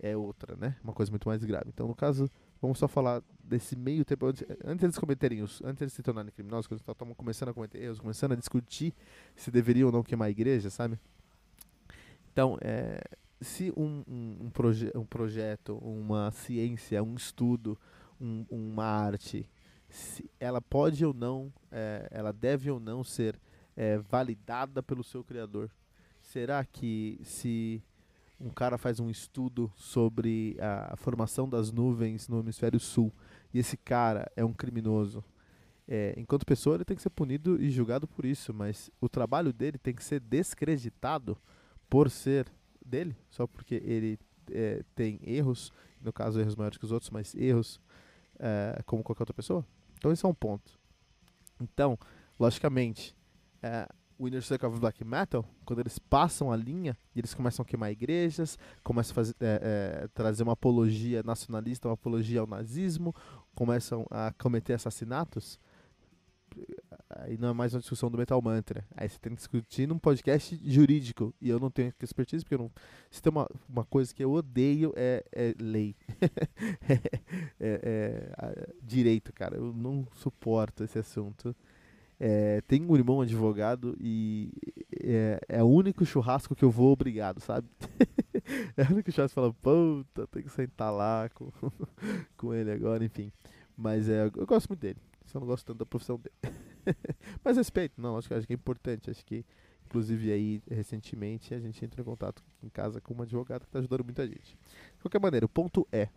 é 0.00 0.16
outra, 0.16 0.56
né? 0.56 0.76
Uma 0.82 0.92
coisa 0.92 1.12
muito 1.12 1.28
mais 1.28 1.44
grave. 1.44 1.66
Então, 1.68 1.86
no 1.86 1.94
caso, 1.94 2.28
vamos 2.60 2.78
só 2.78 2.88
falar 2.88 3.22
desse 3.42 3.76
meio 3.76 4.04
tempo, 4.04 4.26
antes, 4.26 4.44
antes 4.64 4.82
eles 4.82 4.98
cometerem 4.98 5.42
os, 5.42 5.62
antes 5.62 5.80
eles 5.80 5.92
se 5.92 6.02
tornarem 6.02 6.32
criminosos, 6.32 6.66
quando 6.66 6.80
estavam 6.80 7.14
começando 7.14 7.50
a 7.50 7.54
cometer 7.54 7.80
erros, 7.80 8.00
começando 8.00 8.32
a 8.32 8.36
discutir 8.36 8.92
se 9.36 9.50
deveriam 9.50 9.86
ou 9.86 9.92
não 9.92 10.02
queimar 10.02 10.26
a 10.26 10.30
igreja, 10.30 10.70
sabe? 10.70 10.98
Então, 12.32 12.58
é, 12.60 13.00
se 13.40 13.72
um, 13.76 14.02
um, 14.08 14.36
um, 14.46 14.50
proje 14.50 14.90
um 14.94 15.04
projeto, 15.04 15.76
uma 15.76 16.32
ciência, 16.32 17.00
um 17.02 17.14
estudo, 17.14 17.78
um, 18.20 18.44
uma 18.50 18.84
arte, 18.84 19.48
se 19.92 20.30
ela 20.40 20.60
pode 20.60 21.04
ou 21.04 21.12
não, 21.12 21.52
é, 21.70 22.08
ela 22.10 22.32
deve 22.32 22.70
ou 22.70 22.80
não 22.80 23.04
ser 23.04 23.38
é, 23.76 23.98
validada 23.98 24.82
pelo 24.82 25.04
seu 25.04 25.22
criador. 25.22 25.70
Será 26.22 26.64
que 26.64 27.20
se 27.22 27.82
um 28.40 28.48
cara 28.48 28.78
faz 28.78 28.98
um 28.98 29.10
estudo 29.10 29.70
sobre 29.76 30.56
a 30.60 30.96
formação 30.96 31.48
das 31.48 31.70
nuvens 31.70 32.26
no 32.26 32.40
hemisfério 32.40 32.80
sul 32.80 33.12
e 33.52 33.58
esse 33.58 33.76
cara 33.76 34.30
é 34.34 34.44
um 34.44 34.52
criminoso. 34.52 35.22
É, 35.86 36.14
enquanto 36.16 36.46
pessoa, 36.46 36.76
ele 36.76 36.84
tem 36.84 36.96
que 36.96 37.02
ser 37.02 37.10
punido 37.10 37.62
e 37.62 37.70
julgado 37.70 38.08
por 38.08 38.24
isso, 38.24 38.52
mas 38.52 38.90
o 39.00 39.08
trabalho 39.08 39.52
dele 39.52 39.78
tem 39.78 39.94
que 39.94 40.02
ser 40.02 40.20
descreditado 40.20 41.36
por 41.88 42.10
ser 42.10 42.50
dele, 42.84 43.14
só 43.28 43.46
porque 43.46 43.74
ele 43.84 44.18
tem 44.94 45.20
erros, 45.22 45.72
no 46.00 46.12
caso 46.12 46.40
erros 46.40 46.56
maiores 46.56 46.78
que 46.78 46.84
os 46.84 46.92
outros, 46.92 47.10
mas 47.10 47.34
erros 47.34 47.80
como 48.86 49.02
qualquer 49.02 49.22
outra 49.22 49.34
pessoa. 49.34 49.64
Então 50.02 50.10
esse 50.10 50.26
é 50.26 50.28
um 50.28 50.34
ponto. 50.34 50.72
Então, 51.60 51.96
logicamente, 52.36 53.14
é, 53.62 53.86
o 54.18 54.26
Inner 54.26 54.42
Circle 54.42 54.68
of 54.68 54.80
Black 54.80 55.04
Metal, 55.04 55.44
quando 55.64 55.78
eles 55.78 55.96
passam 55.96 56.50
a 56.50 56.56
linha 56.56 56.98
eles 57.14 57.32
começam 57.32 57.62
a 57.62 57.64
queimar 57.64 57.92
igrejas, 57.92 58.58
começam 58.82 59.12
a 59.12 59.14
fazer, 59.14 59.36
é, 59.38 60.02
é, 60.02 60.08
trazer 60.08 60.42
uma 60.42 60.54
apologia 60.54 61.22
nacionalista, 61.22 61.86
uma 61.86 61.94
apologia 61.94 62.40
ao 62.40 62.48
nazismo, 62.48 63.14
começam 63.54 64.04
a 64.10 64.32
cometer 64.32 64.72
assassinatos, 64.72 65.56
aí 67.18 67.36
não 67.38 67.48
é 67.48 67.52
mais 67.52 67.74
uma 67.74 67.80
discussão 67.80 68.10
do 68.10 68.18
Metal 68.18 68.40
Mantra. 68.40 68.84
Aí 68.96 69.08
você 69.08 69.18
tem 69.18 69.32
que 69.32 69.38
discutir 69.38 69.86
num 69.86 69.98
podcast 69.98 70.58
jurídico. 70.64 71.34
E 71.40 71.48
eu 71.48 71.58
não 71.58 71.70
tenho 71.70 71.92
expertise, 72.00 72.44
porque 72.44 72.54
eu 72.54 72.58
não. 72.58 72.70
Se 73.10 73.22
tem 73.22 73.30
uma, 73.30 73.48
uma 73.68 73.84
coisa 73.84 74.14
que 74.14 74.22
eu 74.22 74.32
odeio 74.32 74.92
é, 74.96 75.24
é 75.32 75.54
lei. 75.58 75.94
é, 76.88 76.94
é, 77.60 78.32
é, 78.38 78.68
direito, 78.82 79.32
cara. 79.32 79.56
Eu 79.56 79.72
não 79.72 80.06
suporto 80.14 80.84
esse 80.84 80.98
assunto. 80.98 81.54
É, 82.24 82.60
tem 82.62 82.80
um 82.82 82.94
irmão 82.94 83.20
advogado 83.20 83.96
e 84.00 84.52
é, 85.02 85.40
é, 85.48 85.62
o 85.62 85.66
único 85.66 86.06
churrasco 86.06 86.54
que 86.54 86.64
eu 86.64 86.70
vou 86.70 86.92
obrigado, 86.92 87.40
sabe? 87.40 87.66
é 88.76 88.84
o 88.84 88.92
único 88.92 89.10
churrasco 89.10 89.34
que 89.34 89.34
fala, 89.34 89.52
puta, 89.54 90.28
tem 90.28 90.44
que 90.44 90.48
sentar 90.48 90.92
lá 90.92 91.28
com, 91.30 91.50
com 92.38 92.54
ele 92.54 92.70
agora, 92.70 93.04
enfim. 93.04 93.32
Mas 93.76 94.08
é, 94.08 94.24
eu 94.36 94.46
gosto 94.46 94.68
muito 94.68 94.80
dele, 94.80 95.00
só 95.26 95.40
não 95.40 95.48
gosto 95.48 95.66
tanto 95.66 95.78
da 95.78 95.86
profissão 95.86 96.16
dele. 96.16 96.56
Mas 97.44 97.56
respeito, 97.56 98.00
não, 98.00 98.16
acho 98.16 98.28
que, 98.28 98.34
acho 98.34 98.46
que 98.46 98.52
é 98.52 98.56
importante, 98.56 99.10
acho 99.10 99.24
que 99.24 99.44
inclusive 99.86 100.32
aí 100.32 100.62
recentemente 100.70 101.52
a 101.52 101.60
gente 101.60 101.84
entrou 101.84 102.02
em 102.02 102.08
contato 102.08 102.42
em 102.62 102.68
casa 102.68 103.00
com 103.00 103.12
uma 103.12 103.24
advogada 103.24 103.60
que 103.60 103.68
está 103.68 103.78
ajudando 103.78 104.04
muita 104.04 104.26
gente. 104.26 104.56
De 104.96 105.02
qualquer 105.02 105.20
maneira, 105.20 105.44
o 105.44 105.48
ponto 105.48 105.86
é, 105.92 106.08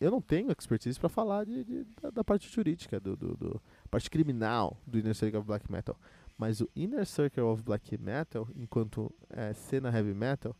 eu 0.00 0.10
não 0.10 0.20
tenho 0.20 0.50
expertise 0.50 0.98
para 0.98 1.08
falar 1.08 1.46
de, 1.46 1.62
de 1.62 1.86
da, 2.00 2.10
da, 2.10 2.24
parte 2.24 2.52
jurídica, 2.52 2.98
do, 2.98 3.16
do, 3.16 3.36
do, 3.36 3.62
parte 3.88 4.10
criminal 4.10 4.76
do 4.84 4.98
Inner 4.98 5.14
Circle 5.14 5.38
of 5.38 5.46
Black 5.46 5.70
Metal. 5.70 5.96
Mas 6.36 6.60
o 6.60 6.68
Inner 6.74 7.06
Circle 7.06 7.44
of 7.44 7.62
Black 7.62 7.96
Metal, 7.96 8.48
enquanto 8.56 9.14
é, 9.30 9.52
cena 9.52 9.96
heavy 9.96 10.12
metal, 10.12 10.56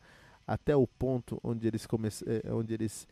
até 0.47 0.77
o 0.77 0.87
ponto 0.87 1.41
onde 1.43 1.67
eles, 1.67 1.87
come 1.87 2.09
eh, 2.09 2.53
onde 2.53 2.75
eles 2.75 3.09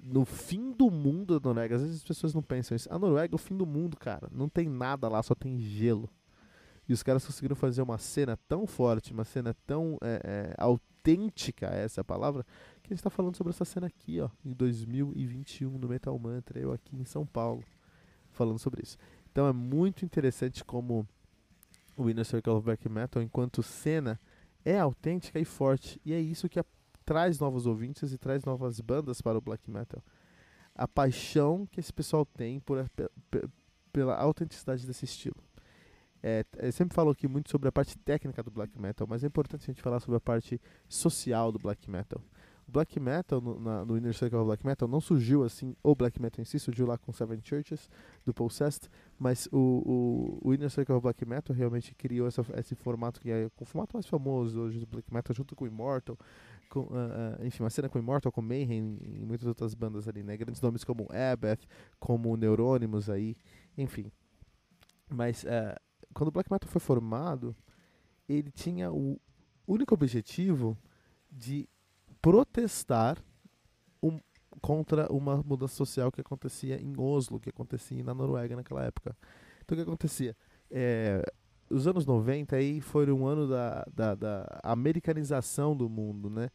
no 0.00 0.24
fim 0.24 0.72
do 0.72 0.90
mundo 0.90 1.38
da 1.38 1.48
Noruega. 1.48 1.76
Às 1.76 1.82
vezes 1.82 1.96
as 1.98 2.04
pessoas 2.04 2.34
não 2.34 2.42
pensam 2.42 2.76
isso. 2.76 2.92
A 2.92 2.98
Noruega 2.98 3.34
é 3.34 3.36
o 3.36 3.38
fim 3.38 3.56
do 3.56 3.66
mundo, 3.66 3.96
cara. 3.96 4.28
Não 4.32 4.48
tem 4.48 4.68
nada 4.68 5.08
lá, 5.08 5.22
só 5.22 5.34
tem 5.34 5.60
gelo. 5.60 6.08
E 6.88 6.92
os 6.92 7.02
caras 7.02 7.24
conseguiram 7.24 7.56
fazer 7.56 7.82
uma 7.82 7.98
cena 7.98 8.36
tão 8.48 8.66
forte, 8.66 9.12
uma 9.12 9.24
cena 9.24 9.54
tão 9.66 9.98
é, 10.02 10.20
é, 10.24 10.54
autêntica, 10.58 11.66
essa 11.66 12.00
é 12.00 12.02
a 12.02 12.04
palavra, 12.04 12.44
que 12.82 12.92
a 12.92 12.94
gente 12.94 13.02
tá 13.02 13.10
falando 13.10 13.36
sobre 13.36 13.50
essa 13.50 13.64
cena 13.64 13.86
aqui, 13.86 14.20
ó, 14.20 14.28
em 14.44 14.52
2021, 14.52 15.78
no 15.78 15.88
Metal 15.88 16.18
Mantra, 16.18 16.58
eu 16.58 16.72
aqui 16.72 16.96
em 16.96 17.04
São 17.04 17.24
Paulo, 17.24 17.62
falando 18.32 18.58
sobre 18.58 18.82
isso. 18.82 18.98
Então 19.30 19.46
é 19.46 19.52
muito 19.52 20.04
interessante 20.04 20.64
como 20.64 21.06
o 21.96 22.10
Inner 22.10 22.24
Circle 22.24 22.52
of 22.52 22.64
Black 22.64 22.88
Metal, 22.88 23.22
enquanto 23.22 23.62
cena, 23.62 24.20
é 24.64 24.78
autêntica 24.78 25.38
e 25.38 25.44
forte. 25.44 26.00
E 26.04 26.12
é 26.12 26.20
isso 26.20 26.48
que 26.48 26.58
a, 26.58 26.64
traz 27.02 27.38
novos 27.38 27.66
ouvintes 27.66 28.12
e 28.12 28.18
traz 28.18 28.44
novas 28.44 28.80
bandas 28.80 29.20
para 29.20 29.36
o 29.36 29.40
Black 29.40 29.70
Metal. 29.70 30.02
A 30.74 30.88
paixão 30.88 31.66
que 31.70 31.80
esse 31.80 31.92
pessoal 31.92 32.24
tem 32.24 32.58
por, 32.60 32.84
pela 33.92 34.16
autenticidade 34.16 34.86
desse 34.86 35.04
estilo. 35.04 35.36
É, 36.22 36.44
eu 36.58 36.72
sempre 36.72 36.94
falo 36.94 37.10
aqui 37.10 37.26
muito 37.26 37.50
sobre 37.50 37.68
a 37.68 37.72
parte 37.72 37.98
técnica 37.98 38.42
do 38.42 38.50
black 38.50 38.80
metal, 38.80 39.06
mas 39.10 39.24
é 39.24 39.26
importante 39.26 39.62
a 39.62 39.66
gente 39.66 39.82
falar 39.82 39.98
sobre 39.98 40.16
a 40.16 40.20
parte 40.20 40.60
social 40.88 41.50
do 41.50 41.58
black 41.58 41.90
metal. 41.90 42.22
O 42.68 42.70
black 42.70 42.98
metal, 43.00 43.40
no, 43.40 43.58
na, 43.58 43.84
no 43.84 43.98
Inner 43.98 44.14
Circle 44.14 44.38
of 44.38 44.46
Black 44.46 44.64
Metal, 44.64 44.86
não 44.86 45.00
surgiu 45.00 45.42
assim, 45.42 45.74
o 45.82 45.96
black 45.96 46.22
metal 46.22 46.40
em 46.40 46.44
si, 46.44 46.60
surgiu 46.60 46.86
lá 46.86 46.96
com 46.96 47.12
Seven 47.12 47.40
Churches, 47.42 47.90
do 48.24 48.50
Sest, 48.50 48.88
mas 49.18 49.48
o, 49.50 49.58
o, 49.58 50.48
o 50.48 50.54
Inner 50.54 50.70
Circle 50.70 50.94
of 50.94 51.02
Black 51.02 51.26
Metal 51.26 51.54
realmente 51.54 51.92
criou 51.92 52.28
essa, 52.28 52.44
esse 52.56 52.76
formato 52.76 53.20
que 53.20 53.28
é 53.28 53.50
o 53.60 53.64
formato 53.64 53.96
mais 53.96 54.06
famoso 54.06 54.60
hoje 54.60 54.78
do 54.78 54.86
black 54.86 55.12
metal, 55.12 55.34
junto 55.34 55.56
com 55.56 55.64
o 55.64 55.66
Immortal, 55.66 56.16
com, 56.72 56.80
uh, 56.80 56.84
uh, 56.84 57.44
enfim, 57.44 57.62
uma 57.62 57.68
cena 57.68 57.86
com 57.86 57.98
Immortal, 57.98 58.32
com 58.32 58.40
Mayhem 58.40 58.96
e 59.02 59.26
muitas 59.26 59.46
outras 59.46 59.74
bandas 59.74 60.08
ali, 60.08 60.22
né? 60.22 60.34
Grandes 60.38 60.62
nomes 60.62 60.82
como 60.82 61.06
Abath, 61.12 61.66
como 62.00 62.34
Neurônimos 62.34 63.10
aí, 63.10 63.36
enfim. 63.76 64.10
Mas 65.06 65.44
uh, 65.44 65.78
quando 66.14 66.28
o 66.28 66.32
black 66.32 66.50
metal 66.50 66.70
foi 66.70 66.80
formado, 66.80 67.54
ele 68.26 68.50
tinha 68.50 68.90
o 68.90 69.20
único 69.66 69.92
objetivo 69.92 70.78
de 71.30 71.68
protestar 72.22 73.22
um, 74.02 74.18
contra 74.62 75.12
uma 75.12 75.42
mudança 75.42 75.74
social 75.74 76.10
que 76.10 76.22
acontecia 76.22 76.80
em 76.80 76.98
Oslo, 76.98 77.38
que 77.38 77.50
acontecia 77.50 78.02
na 78.02 78.14
Noruega 78.14 78.56
naquela 78.56 78.82
época. 78.82 79.14
Então 79.60 79.76
o 79.76 79.76
que 79.76 79.82
acontecia? 79.82 80.34
É, 80.70 81.22
os 81.72 81.86
anos 81.86 82.06
90 82.06 82.56
aí 82.56 82.80
foram 82.80 83.20
um 83.20 83.26
ano 83.26 83.48
da, 83.48 83.84
da, 83.94 84.14
da, 84.14 84.60
americanização 84.62 85.76
do 85.76 85.88
mundo, 85.88 86.28
né? 86.30 86.50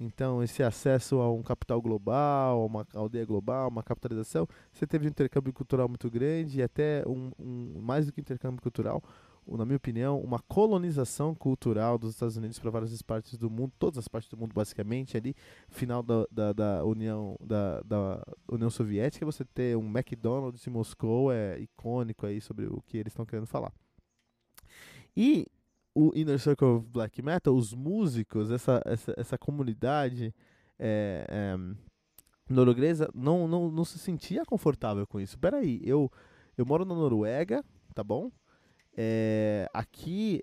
Então, 0.00 0.42
esse 0.42 0.62
acesso 0.62 1.20
a 1.20 1.32
um 1.32 1.42
capital 1.42 1.80
global, 1.80 2.62
a 2.62 2.66
uma 2.66 2.86
aldeia 2.94 3.24
global, 3.24 3.68
uma 3.68 3.82
capitalização, 3.82 4.48
você 4.72 4.86
teve 4.86 5.06
um 5.06 5.10
intercâmbio 5.10 5.52
cultural 5.52 5.88
muito 5.88 6.10
grande 6.10 6.58
e 6.58 6.62
até 6.62 7.04
um, 7.06 7.30
um 7.38 7.80
mais 7.80 8.06
do 8.06 8.12
que 8.12 8.20
intercâmbio 8.20 8.60
cultural, 8.60 9.02
na 9.46 9.64
minha 9.64 9.76
opinião, 9.76 10.20
uma 10.20 10.38
colonização 10.40 11.34
cultural 11.34 11.98
dos 11.98 12.10
Estados 12.10 12.36
Unidos 12.36 12.58
para 12.58 12.70
várias 12.70 13.02
partes 13.02 13.36
do 13.36 13.50
mundo, 13.50 13.72
todas 13.78 13.98
as 13.98 14.08
partes 14.08 14.30
do 14.30 14.36
mundo 14.36 14.52
basicamente 14.54 15.16
ali, 15.16 15.34
final 15.68 16.02
da, 16.02 16.26
da, 16.30 16.52
da 16.52 16.84
União 16.84 17.36
da, 17.40 17.80
da 17.82 18.22
União 18.50 18.70
Soviética, 18.70 19.26
você 19.26 19.44
ter 19.44 19.76
um 19.76 19.86
McDonald's 19.86 20.66
em 20.66 20.70
Moscou 20.70 21.32
é 21.32 21.58
icônico 21.58 22.26
aí 22.26 22.40
sobre 22.40 22.66
o 22.66 22.80
que 22.86 22.96
eles 22.96 23.12
estão 23.12 23.26
querendo 23.26 23.46
falar. 23.46 23.72
E 25.16 25.46
o 25.94 26.12
Inner 26.14 26.38
Circle 26.38 26.66
of 26.66 26.86
Black 26.88 27.20
Metal, 27.22 27.54
os 27.54 27.74
músicos, 27.74 28.50
essa, 28.50 28.82
essa, 28.84 29.14
essa 29.16 29.38
comunidade 29.38 30.34
é, 30.78 31.26
é, 31.28 31.56
norueguesa 32.48 33.10
não, 33.14 33.46
não, 33.46 33.70
não 33.70 33.84
se 33.84 33.98
sentia 33.98 34.44
confortável 34.44 35.06
com 35.06 35.20
isso. 35.20 35.38
Peraí, 35.38 35.80
eu, 35.84 36.10
eu 36.56 36.64
moro 36.64 36.84
na 36.84 36.94
Noruega, 36.94 37.64
tá 37.94 38.02
bom? 38.02 38.30
É, 38.96 39.68
aqui 39.72 40.42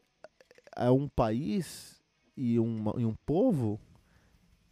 é 0.75 0.89
um 0.89 1.07
país 1.07 2.01
e 2.37 2.59
um, 2.59 2.83
e 2.97 3.05
um 3.05 3.15
povo 3.25 3.79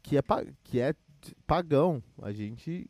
que 0.02 0.18
é, 0.18 0.22
que 0.64 0.80
é 0.80 0.96
pagão. 1.46 2.02
A 2.22 2.32
gente, 2.32 2.90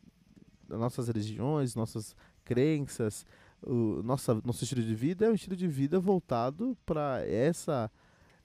nossas 0.68 1.08
religiões, 1.08 1.74
nossas 1.74 2.14
crenças, 2.44 3.26
o 3.62 4.02
nossa, 4.02 4.40
nosso 4.44 4.64
estilo 4.64 4.82
de 4.82 4.94
vida 4.94 5.26
é 5.26 5.30
um 5.30 5.34
estilo 5.34 5.56
de 5.56 5.66
vida 5.66 5.98
voltado 5.98 6.76
para 6.86 7.22
essa 7.26 7.90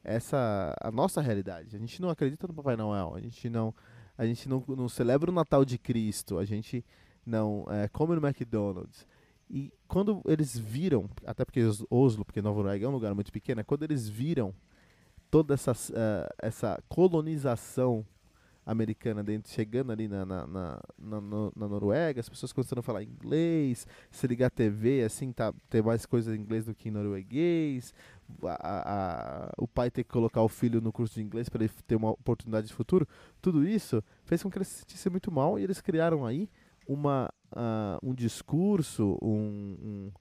essa 0.04 0.76
a 0.82 0.92
nossa 0.92 1.22
realidade. 1.22 1.76
A 1.76 1.80
gente 1.80 2.02
não 2.02 2.10
acredita 2.10 2.48
no 2.48 2.54
Papai 2.54 2.76
Noel, 2.76 3.14
a 3.16 3.20
gente 3.20 3.50
não 3.50 3.74
a 4.18 4.26
gente 4.26 4.48
não, 4.48 4.64
não 4.68 4.88
celebra 4.88 5.32
o 5.32 5.34
Natal 5.34 5.66
de 5.66 5.78
Cristo, 5.78 6.38
a 6.38 6.46
gente 6.46 6.86
não 7.26 7.66
é, 7.70 7.88
come 7.88 8.16
no 8.16 8.26
McDonald's. 8.26 9.08
E 9.50 9.72
quando 9.88 10.22
eles 10.26 10.58
viram, 10.58 11.10
até 11.26 11.44
porque 11.46 11.62
Oslo, 11.90 12.26
porque 12.26 12.42
Nova 12.42 12.58
Noruega 12.58 12.86
é 12.86 12.90
um 12.90 12.92
lugar 12.92 13.14
muito 13.14 13.32
pequeno, 13.32 13.62
é 13.62 13.64
quando 13.64 13.84
eles 13.84 14.08
viram 14.08 14.54
toda 15.30 15.54
essa, 15.54 15.72
uh, 15.72 16.34
essa 16.42 16.82
colonização 16.88 18.06
americana 18.66 19.24
dentro, 19.24 19.52
chegando 19.52 19.92
ali 19.92 20.08
na, 20.08 20.26
na, 20.26 20.48
na, 20.48 20.82
na, 21.00 21.22
na 21.56 21.68
Noruega, 21.68 22.20
as 22.20 22.30
pessoas 22.30 22.54
começando 22.54 22.80
a 22.80 22.84
falar 22.84 23.04
inglês, 23.04 23.86
se 24.10 24.28
ligar 24.28 24.48
a 24.48 24.50
TV, 24.50 25.04
assim, 25.04 25.32
tá, 25.32 25.54
ter 25.70 25.84
mais 25.84 26.06
coisas 26.06 26.36
em 26.36 26.40
inglês 26.40 26.66
do 26.66 26.74
que 26.74 26.90
em 26.90 26.92
norueguês, 26.92 27.94
a, 28.44 29.48
a, 29.48 29.54
o 29.58 29.68
pai 29.68 29.92
ter 29.92 30.04
que 30.04 30.10
colocar 30.10 30.42
o 30.42 30.48
filho 30.48 30.80
no 30.82 30.92
curso 30.92 31.16
de 31.16 31.22
inglês 31.22 31.50
para 31.50 31.64
ele 31.64 31.74
ter 31.86 31.96
uma 31.96 32.12
oportunidade 32.12 32.68
de 32.68 32.74
futuro, 32.74 33.08
tudo 33.42 33.68
isso 33.68 34.04
fez 34.24 34.42
com 34.42 34.50
que 34.50 34.58
eles 34.58 34.68
se 34.68 34.80
sentissem 34.80 35.12
muito 35.12 35.32
mal 35.32 35.60
e 35.60 35.64
eles 35.64 35.82
criaram 35.82 36.26
aí 36.26 36.50
uma, 36.88 37.30
uh, 37.52 38.00
um 38.02 38.14
discurso, 38.14 39.18
um, 39.22 40.12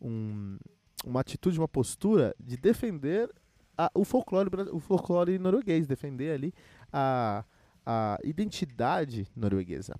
um, 0.00 0.08
um, 0.08 0.58
uma 1.04 1.20
atitude, 1.20 1.58
uma 1.58 1.68
postura 1.68 2.34
de 2.38 2.56
defender 2.56 3.30
a, 3.76 3.90
o, 3.94 4.04
folclore, 4.04 4.50
o 4.72 4.80
folclore 4.80 5.38
norueguês, 5.38 5.86
defender 5.86 6.32
ali 6.32 6.54
a 6.92 7.44
a 7.86 8.18
identidade 8.24 9.28
norueguesa. 9.36 9.94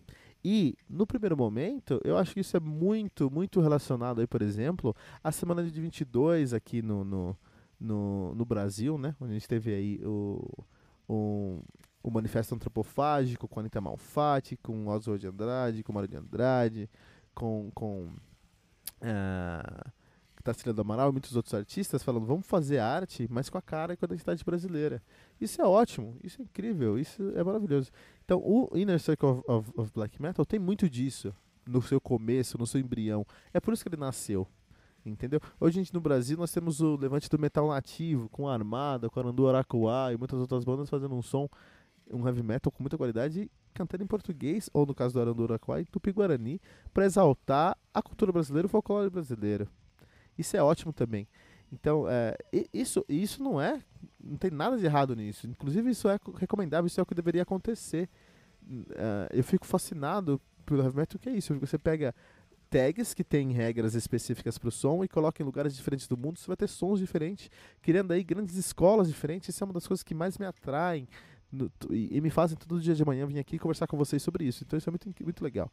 E, 0.45 0.76
no 0.88 1.07
primeiro 1.07 1.37
momento, 1.37 2.00
eu 2.05 2.16
acho 2.16 2.35
que 2.35 2.40
isso 2.40 2.57
é 2.57 2.61
muito, 2.61 3.31
muito 3.31 3.61
relacionado 3.61 4.21
aí, 4.21 4.26
por 4.26 4.43
exemplo, 4.43 4.95
à 5.23 5.33
semana 5.33 5.64
de 5.64 5.81
22 5.81 6.52
aqui 6.52 6.83
no, 6.83 7.05
no, 7.05 7.37
no, 7.81 8.35
no 8.35 8.45
Brasil, 8.45 8.99
né? 8.99 9.14
Onde 9.21 9.33
a 9.33 9.35
gente 9.35 9.49
teve 9.49 9.75
aí 9.75 10.00
o, 10.05 10.49
o, 11.09 11.62
o 12.02 12.11
Manifesto 12.11 12.55
Antropofágico 12.55 13.49
com 13.49 13.61
Anitta 13.61 13.81
Malfatti, 13.81 14.57
com 14.57 14.87
Oswald 14.87 15.21
de 15.21 15.26
Andrade, 15.26 15.83
com 15.83 15.93
Mário 15.93 16.09
de 16.09 16.16
Andrade, 16.16 16.90
com... 17.35 17.71
com 17.75 18.11
uh, 19.02 19.90
Tarsila 20.47 20.73
do 20.73 20.81
Amaral 20.81 21.09
e 21.09 21.12
muitos 21.12 21.35
outros 21.35 21.53
artistas 21.55 22.03
falando 22.03 22.25
vamos 22.25 22.47
fazer 22.47 22.79
arte, 22.79 23.26
mas 23.31 23.50
com 23.50 23.59
a 23.59 23.62
cara 23.62 23.95
e 23.95 23.97
com 23.97 24.05
a 24.05 24.09
identidade 24.09 24.45
brasileira. 24.45 25.03
Isso 25.41 25.61
é 25.61 25.65
ótimo, 25.65 26.17
isso 26.23 26.41
é 26.41 26.45
incrível, 26.45 26.99
isso 26.99 27.33
é 27.35 27.43
maravilhoso. 27.43 27.91
Então, 28.25 28.38
o 28.38 28.71
Inner 28.76 29.00
Circle 29.00 29.29
of, 29.29 29.43
of, 29.47 29.73
of 29.76 29.93
Black 29.93 30.23
Metal 30.23 30.47
tem 30.47 30.61
muito 30.61 30.88
disso 30.88 31.35
no 31.67 31.83
seu 31.83 32.00
começo, 32.00 32.57
no 32.57 32.67
seu 32.67 32.81
embrião. 32.81 33.26
É 33.53 33.59
por 33.59 33.75
isso 33.75 33.83
que 33.83 33.88
ele 33.88 33.97
nasceu. 33.97 34.47
Entendeu? 35.05 35.41
Hoje, 35.61 35.75
gente, 35.76 35.93
no 35.93 36.00
Brasil, 36.00 36.37
nós 36.37 36.53
temos 36.53 36.81
o 36.81 36.97
Levante 36.97 37.29
do 37.29 37.38
Metal 37.38 37.67
Nativo, 37.69 38.29
com 38.29 38.49
Armada, 38.49 39.09
com 39.09 39.21
Arandu 39.21 39.49
Aracuá 39.49 40.12
e 40.12 40.17
muitas 40.17 40.38
outras 40.38 40.65
bandas 40.65 40.88
fazendo 40.88 41.15
um 41.15 41.23
som, 41.23 41.49
um 42.11 42.26
heavy 42.26 42.43
metal 42.43 42.73
com 42.73 42.83
muita 42.83 42.97
qualidade, 42.97 43.50
cantando 43.75 44.03
em 44.03 44.07
português, 44.07 44.71
ou 44.73 44.87
no 44.87 44.95
caso 44.95 45.15
do 45.15 45.21
Arandu 45.21 45.45
Aracuá, 45.45 45.81
em 45.81 45.85
Tupi-Guarani, 45.85 46.61
para 46.93 47.05
exaltar 47.05 47.76
a 47.93 48.03
cultura 48.03 48.33
brasileira 48.33 48.67
o 48.67 48.69
folclore 48.69 49.11
brasileiro. 49.11 49.69
Isso 50.38 50.57
é 50.57 50.62
ótimo 50.62 50.93
também. 50.93 51.26
Então, 51.73 52.09
é, 52.09 52.37
isso, 52.73 53.05
isso 53.09 53.43
não 53.43 53.61
é. 53.61 53.83
Não 54.23 54.37
tem 54.37 54.50
nada 54.50 54.76
de 54.76 54.85
errado 54.85 55.14
nisso. 55.14 55.47
Inclusive, 55.47 55.90
isso 55.90 56.09
é 56.09 56.19
recomendável, 56.38 56.87
isso 56.87 57.00
é 57.00 57.02
o 57.02 57.07
que 57.07 57.14
deveria 57.14 57.43
acontecer. 57.43 58.09
Uh, 58.69 59.31
eu 59.33 59.45
fico 59.45 59.66
fascinado 59.66 60.40
pelo 60.64 60.83
heavy 60.83 60.97
metal, 60.97 61.19
que 61.19 61.28
é 61.28 61.33
isso. 61.33 61.55
Você 61.59 61.78
pega 61.78 62.14
tags 62.69 63.14
que 63.14 63.23
têm 63.23 63.52
regras 63.52 63.95
específicas 63.95 64.59
para 64.59 64.69
o 64.69 64.73
som 64.73 65.05
e 65.05 65.09
coloca 65.09 65.43
em 65.43 65.47
lugares 65.47 65.76
diferentes 65.76 66.09
do 66.09 66.16
mundo, 66.16 66.38
você 66.38 66.49
vai 66.49 66.57
ter 66.57 66.69
sons 66.69 66.99
diferentes, 66.99 67.49
criando 67.81 68.12
aí 68.12 68.25
grandes 68.25 68.57
escolas 68.57 69.09
diferentes. 69.09 69.49
Isso 69.49 69.62
é 69.62 69.64
uma 69.64 69.73
das 69.73 69.87
coisas 69.87 70.02
que 70.02 70.14
mais 70.14 70.37
me 70.37 70.47
atraem 70.47 71.09
no, 71.50 71.71
e, 71.90 72.16
e, 72.16 72.21
me 72.21 72.28
fazem 72.31 72.57
todo 72.57 72.81
dia 72.81 72.95
de 72.95 73.05
manhã 73.05 73.25
vir 73.26 73.38
aqui 73.38 73.59
conversar 73.59 73.87
com 73.87 73.97
vocês 73.97 74.23
sobre 74.23 74.45
isso. 74.45 74.64
Então, 74.64 74.76
isso 74.76 74.88
é 74.88 74.93
muito, 74.93 75.09
muito 75.23 75.45
legal. 75.45 75.71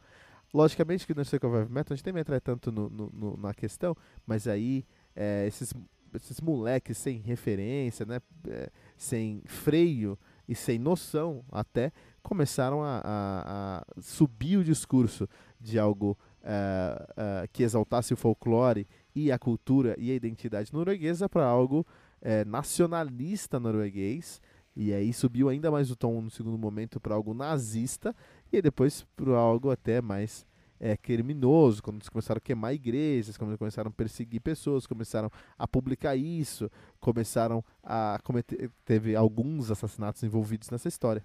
Logicamente 0.54 1.08
que 1.08 1.16
no 1.16 1.26
Circle 1.26 1.50
of 1.50 1.72
Metal 1.72 1.94
a 1.94 1.96
gente 1.96 2.06
nem 2.06 2.14
vai 2.14 2.22
entrar 2.22 2.40
tanto 2.40 2.72
no, 2.72 2.90
no, 2.90 3.10
no, 3.12 3.38
na 3.38 3.54
questão, 3.54 3.96
mas 4.26 4.48
aí 4.48 4.86
é, 5.16 5.48
esses, 5.48 5.74
esses 6.14 6.40
moleques 6.40 6.98
sem 6.98 7.18
referência, 7.20 8.06
né, 8.06 8.22
é, 8.48 8.70
sem 8.96 9.42
freio 9.46 10.18
e 10.48 10.54
sem 10.54 10.78
noção 10.78 11.44
até, 11.52 11.92
começaram 12.22 12.84
a, 12.84 13.02
a, 13.04 13.86
a 13.98 14.02
subir 14.02 14.58
o 14.58 14.64
discurso 14.64 15.28
de 15.60 15.80
algo 15.80 16.18
é, 16.44 17.08
é 17.44 17.48
que 17.48 17.64
exaltasse 17.64 18.14
o 18.14 18.18
folclore 18.18 18.88
e 19.16 19.32
a 19.32 19.40
cultura 19.40 19.96
e 19.98 20.12
a 20.12 20.16
identidade 20.16 20.72
norueguesa 20.74 21.28
para 21.28 21.46
algo 21.46 21.86
é, 22.22 22.46
nacionalista 22.46 23.60
norueguês, 23.60 24.42
e 24.76 24.94
aí 24.94 25.14
subiu 25.14 25.50
ainda 25.50 25.70
mais 25.70 25.92
o 25.92 25.96
tom 25.96 26.22
no 26.22 26.32
segundo 26.32 26.58
momento 26.58 27.00
para 27.00 27.14
algo 27.14 27.34
nazista, 27.34 28.16
e 28.54 28.62
depois 28.62 29.06
para 29.16 29.36
algo 29.36 29.72
até 29.72 30.02
mais 30.02 30.46
é, 30.80 30.98
criminoso, 30.98 31.82
quando 31.82 31.98
eles 31.98 32.10
começaram 32.10 32.38
a 32.38 32.42
queimar 32.42 32.74
igrejas, 32.74 33.38
quando 33.38 33.52
eles 33.52 33.60
começaram 33.60 33.90
a 33.90 33.92
perseguir 33.92 34.42
pessoas, 34.42 34.86
começaram 34.86 35.32
a 35.58 35.68
publicar 35.68 36.16
isso, 36.16 36.70
começaram 37.00 37.64
a 37.82 38.20
cometer. 38.24 38.70
Teve 38.84 39.16
alguns 39.16 39.72
assassinatos 39.72 40.22
envolvidos 40.24 40.70
nessa 40.70 40.88
história. 40.88 41.24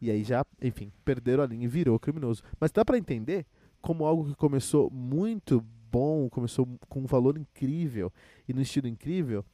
E 0.00 0.10
aí 0.10 0.22
já, 0.22 0.44
enfim, 0.62 0.92
perderam 1.04 1.42
a 1.42 1.46
linha 1.46 1.64
e 1.64 1.68
virou 1.68 1.98
criminoso. 1.98 2.42
Mas 2.60 2.70
dá 2.70 2.84
para 2.84 2.96
entender 2.96 3.44
como 3.80 4.04
algo 4.04 4.26
que 4.26 4.36
começou 4.36 4.90
muito 4.90 5.64
bom, 5.90 6.28
começou 6.28 6.68
com 6.88 7.00
um 7.00 7.06
valor 7.06 7.36
incrível 7.38 8.12
e 8.48 8.52
no 8.52 8.60
estilo 8.60 8.86
incrível, 8.86 9.44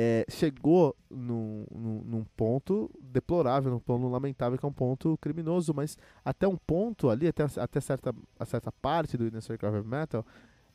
é, 0.00 0.24
chegou 0.28 0.94
num, 1.10 1.66
num, 1.74 2.02
num, 2.04 2.24
ponto 2.36 2.88
deplorável, 3.00 3.72
num 3.72 3.80
ponto 3.80 4.06
lamentável, 4.06 4.56
que 4.56 4.64
é 4.64 4.68
um 4.68 4.72
ponto 4.72 5.18
criminoso, 5.18 5.74
mas 5.74 5.98
até 6.24 6.46
um 6.46 6.56
ponto 6.56 7.10
ali, 7.10 7.26
até, 7.26 7.42
até 7.56 7.80
certa, 7.80 8.14
a 8.38 8.44
certa 8.44 8.70
parte 8.70 9.16
do 9.16 9.26
Inner 9.26 9.42
Circle 9.42 9.68
of 9.68 9.88
Metal, 9.88 10.24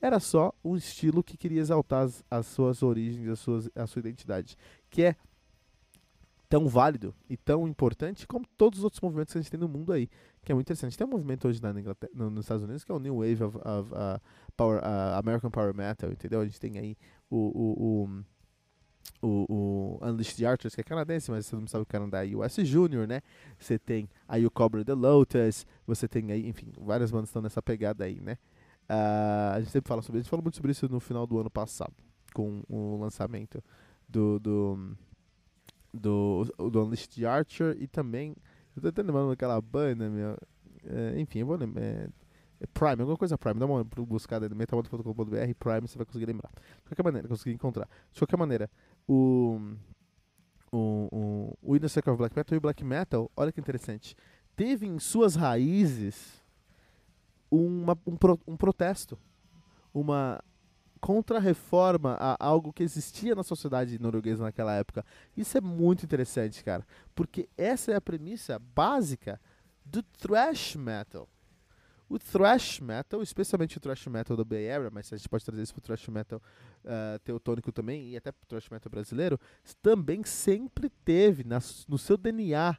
era 0.01 0.19
só 0.19 0.53
um 0.61 0.75
estilo 0.75 1.23
que 1.23 1.37
queria 1.37 1.61
exaltar 1.61 2.03
as, 2.03 2.21
as 2.29 2.47
suas 2.47 2.83
origens, 2.83 3.29
as 3.29 3.39
suas, 3.39 3.69
a 3.73 3.87
sua 3.87 4.01
identidade, 4.01 4.57
que 4.89 5.03
é 5.03 5.15
tão 6.49 6.67
válido 6.67 7.15
e 7.29 7.37
tão 7.37 7.65
importante 7.65 8.27
como 8.27 8.45
todos 8.57 8.79
os 8.79 8.83
outros 8.83 8.99
movimentos 8.99 9.31
que 9.31 9.37
a 9.37 9.41
gente 9.41 9.49
tem 9.49 9.59
no 9.59 9.69
mundo 9.69 9.93
aí, 9.93 10.09
que 10.43 10.51
é 10.51 10.55
muito 10.55 10.67
interessante. 10.67 10.97
Tem 10.97 11.07
um 11.07 11.09
movimento 11.09 11.47
hoje 11.47 11.61
na 11.61 11.71
Inglaterra, 11.71 12.11
no, 12.13 12.29
nos 12.29 12.43
Estados 12.43 12.65
Unidos 12.65 12.83
que 12.83 12.91
é 12.91 12.95
o 12.95 12.99
New 12.99 13.19
Wave 13.19 13.41
of, 13.41 13.57
of 13.57 13.93
uh, 13.93 14.19
power, 14.57 14.79
uh, 14.79 15.17
American 15.17 15.49
Power 15.49 15.73
Metal, 15.73 16.11
entendeu? 16.11 16.41
A 16.41 16.45
gente 16.45 16.59
tem 16.59 16.77
aí 16.77 16.97
o, 17.29 17.37
o, 17.37 18.03
o 18.03 18.23
o, 19.21 19.45
o 19.49 20.05
Unleashed 20.05 20.45
Archers, 20.45 20.75
que 20.75 20.81
é 20.81 20.83
canadense, 20.83 21.31
mas 21.31 21.45
você 21.45 21.55
não 21.55 21.67
sabe 21.67 21.83
o 21.83 21.85
Canadá 21.85 22.25
e 22.25 22.35
o 22.35 22.43
S 22.43 22.63
Junior, 22.65 23.07
né? 23.07 23.21
Você 23.57 23.79
tem 23.79 24.09
aí 24.27 24.45
o 24.45 24.51
Cobra 24.51 24.83
the 24.83 24.93
Lotus, 24.93 25.65
você 25.87 26.07
tem 26.07 26.31
aí, 26.31 26.47
enfim, 26.47 26.71
várias 26.77 27.09
bandas 27.09 27.29
estão 27.29 27.41
nessa 27.41 27.61
pegada 27.61 28.03
aí, 28.03 28.19
né? 28.19 28.37
Uh, 28.89 29.55
a 29.55 29.59
gente 29.59 29.71
sempre 29.71 29.87
fala 29.87 30.01
sobre 30.01 30.19
isso, 30.19 30.23
a 30.23 30.25
gente 30.25 30.29
falou 30.29 30.43
muito 30.43 30.55
sobre 30.55 30.71
isso 30.71 30.89
no 30.89 30.99
final 30.99 31.25
do 31.25 31.39
ano 31.39 31.49
passado, 31.49 31.93
com 32.33 32.61
o 32.67 32.97
lançamento 32.99 33.63
do, 34.09 34.39
do, 34.39 34.97
do, 35.93 36.43
do 36.69 36.83
Unleashed 36.83 37.25
Archer 37.25 37.77
e 37.79 37.87
também, 37.87 38.35
eu 38.75 38.81
tô 38.81 38.89
tentando 38.89 39.07
lembrando 39.07 39.29
daquela 39.29 39.59
banda, 39.61 40.09
meu, 40.09 40.37
é, 40.85 41.19
enfim, 41.19 41.39
eu 41.39 41.45
vou 41.45 41.55
lembrar, 41.55 41.81
é, 41.81 42.09
é 42.59 42.67
Prime, 42.67 43.01
alguma 43.01 43.17
coisa 43.17 43.37
Prime, 43.37 43.59
dá 43.59 43.65
uma 43.65 43.83
buscada 43.83 44.47
no 44.49 44.55
metalmoto.com.br, 44.55 45.53
Prime, 45.59 45.81
você 45.81 45.97
vai 45.97 46.05
conseguir 46.05 46.25
lembrar. 46.25 46.49
De 46.77 46.89
qualquer 46.89 47.03
maneira, 47.03 47.27
conseguir 47.27 47.53
encontrar. 47.53 47.89
De 48.11 48.19
qualquer 48.19 48.37
maneira, 48.37 48.69
o, 49.07 49.59
o, 50.71 51.57
o, 51.61 51.75
Inner 51.75 51.89
Circle 51.89 52.13
of 52.13 52.17
Black 52.17 52.35
Metal 52.35 52.55
e 52.55 52.57
o 52.57 52.61
Black 52.61 52.83
Metal, 52.83 53.31
olha 53.35 53.51
que 53.51 53.59
interessante, 53.59 54.15
teve 54.55 54.85
em 54.87 54.99
suas 54.99 55.35
raízes 55.35 56.41
uma, 57.49 57.97
um, 58.05 58.15
pro, 58.15 58.39
um 58.47 58.57
protesto, 58.57 59.17
uma 59.93 60.43
contra-reforma 60.99 62.15
a 62.17 62.37
algo 62.39 62.71
que 62.71 62.81
existia 62.81 63.35
na 63.35 63.43
sociedade 63.43 63.99
norueguesa 63.99 64.43
naquela 64.43 64.73
época. 64.73 65.05
Isso 65.35 65.57
é 65.57 65.61
muito 65.61 66.05
interessante, 66.05 66.63
cara, 66.63 66.87
porque 67.13 67.49
essa 67.57 67.91
é 67.91 67.95
a 67.95 68.01
premissa 68.01 68.57
básica 68.73 69.39
do 69.85 70.01
thrash 70.01 70.77
metal. 70.77 71.27
O 72.13 72.19
thrash 72.19 72.79
metal, 72.79 73.23
especialmente 73.23 73.75
o 73.75 73.79
thrash 73.79 74.05
metal 74.05 74.37
da 74.37 74.43
Bay 74.43 74.69
Area, 74.69 74.91
mas 74.91 75.11
a 75.11 75.17
gente 75.17 75.27
pode 75.27 75.43
trazer 75.43 75.63
isso 75.63 75.73
para 75.73 75.79
o 75.79 75.81
thrash 75.81 76.07
metal 76.09 76.39
uh, 76.85 77.17
teutônico 77.23 77.71
também 77.71 78.09
e 78.09 78.15
até 78.15 78.31
para 78.31 78.43
o 78.43 78.45
thrash 78.45 78.69
metal 78.69 78.87
brasileiro, 78.91 79.39
também 79.81 80.23
sempre 80.23 80.91
teve 81.03 81.43
na, 81.43 81.57
no 81.87 81.97
seu 81.97 82.15
DNA 82.15 82.77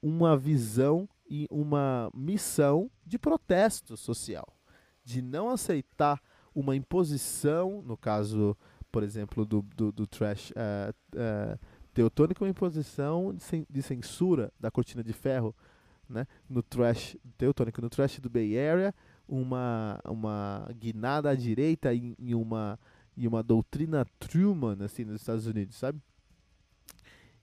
uma 0.00 0.34
visão 0.34 1.06
e 1.28 1.46
uma 1.50 2.10
missão 2.14 2.90
de 3.04 3.18
protesto 3.18 3.98
social, 3.98 4.56
de 5.04 5.20
não 5.20 5.50
aceitar 5.50 6.18
uma 6.54 6.74
imposição, 6.74 7.82
no 7.82 7.98
caso, 7.98 8.56
por 8.90 9.02
exemplo, 9.02 9.44
do, 9.44 9.60
do, 9.60 9.92
do 9.92 10.04
uh, 10.04 10.06
uh, 10.06 11.58
teutônico, 11.92 12.42
uma 12.42 12.50
imposição 12.50 13.36
de 13.68 13.82
censura 13.82 14.50
da 14.58 14.70
cortina 14.70 15.04
de 15.04 15.12
ferro 15.12 15.54
né, 16.08 16.26
no 16.48 16.62
trash 16.62 17.16
teutônico, 17.36 17.80
no 17.80 17.90
trash 17.90 18.18
do 18.20 18.30
Bay 18.30 18.58
Area, 18.58 18.94
uma, 19.28 20.00
uma 20.04 20.68
guinada 20.78 21.30
à 21.30 21.34
direita 21.34 21.94
em, 21.94 22.14
em 22.18 22.34
uma, 22.34 22.78
em 23.16 23.26
uma 23.26 23.42
doutrina 23.42 24.04
Truman, 24.18 24.76
assim, 24.84 25.04
nos 25.04 25.20
Estados 25.20 25.46
Unidos, 25.46 25.76
sabe? 25.76 26.00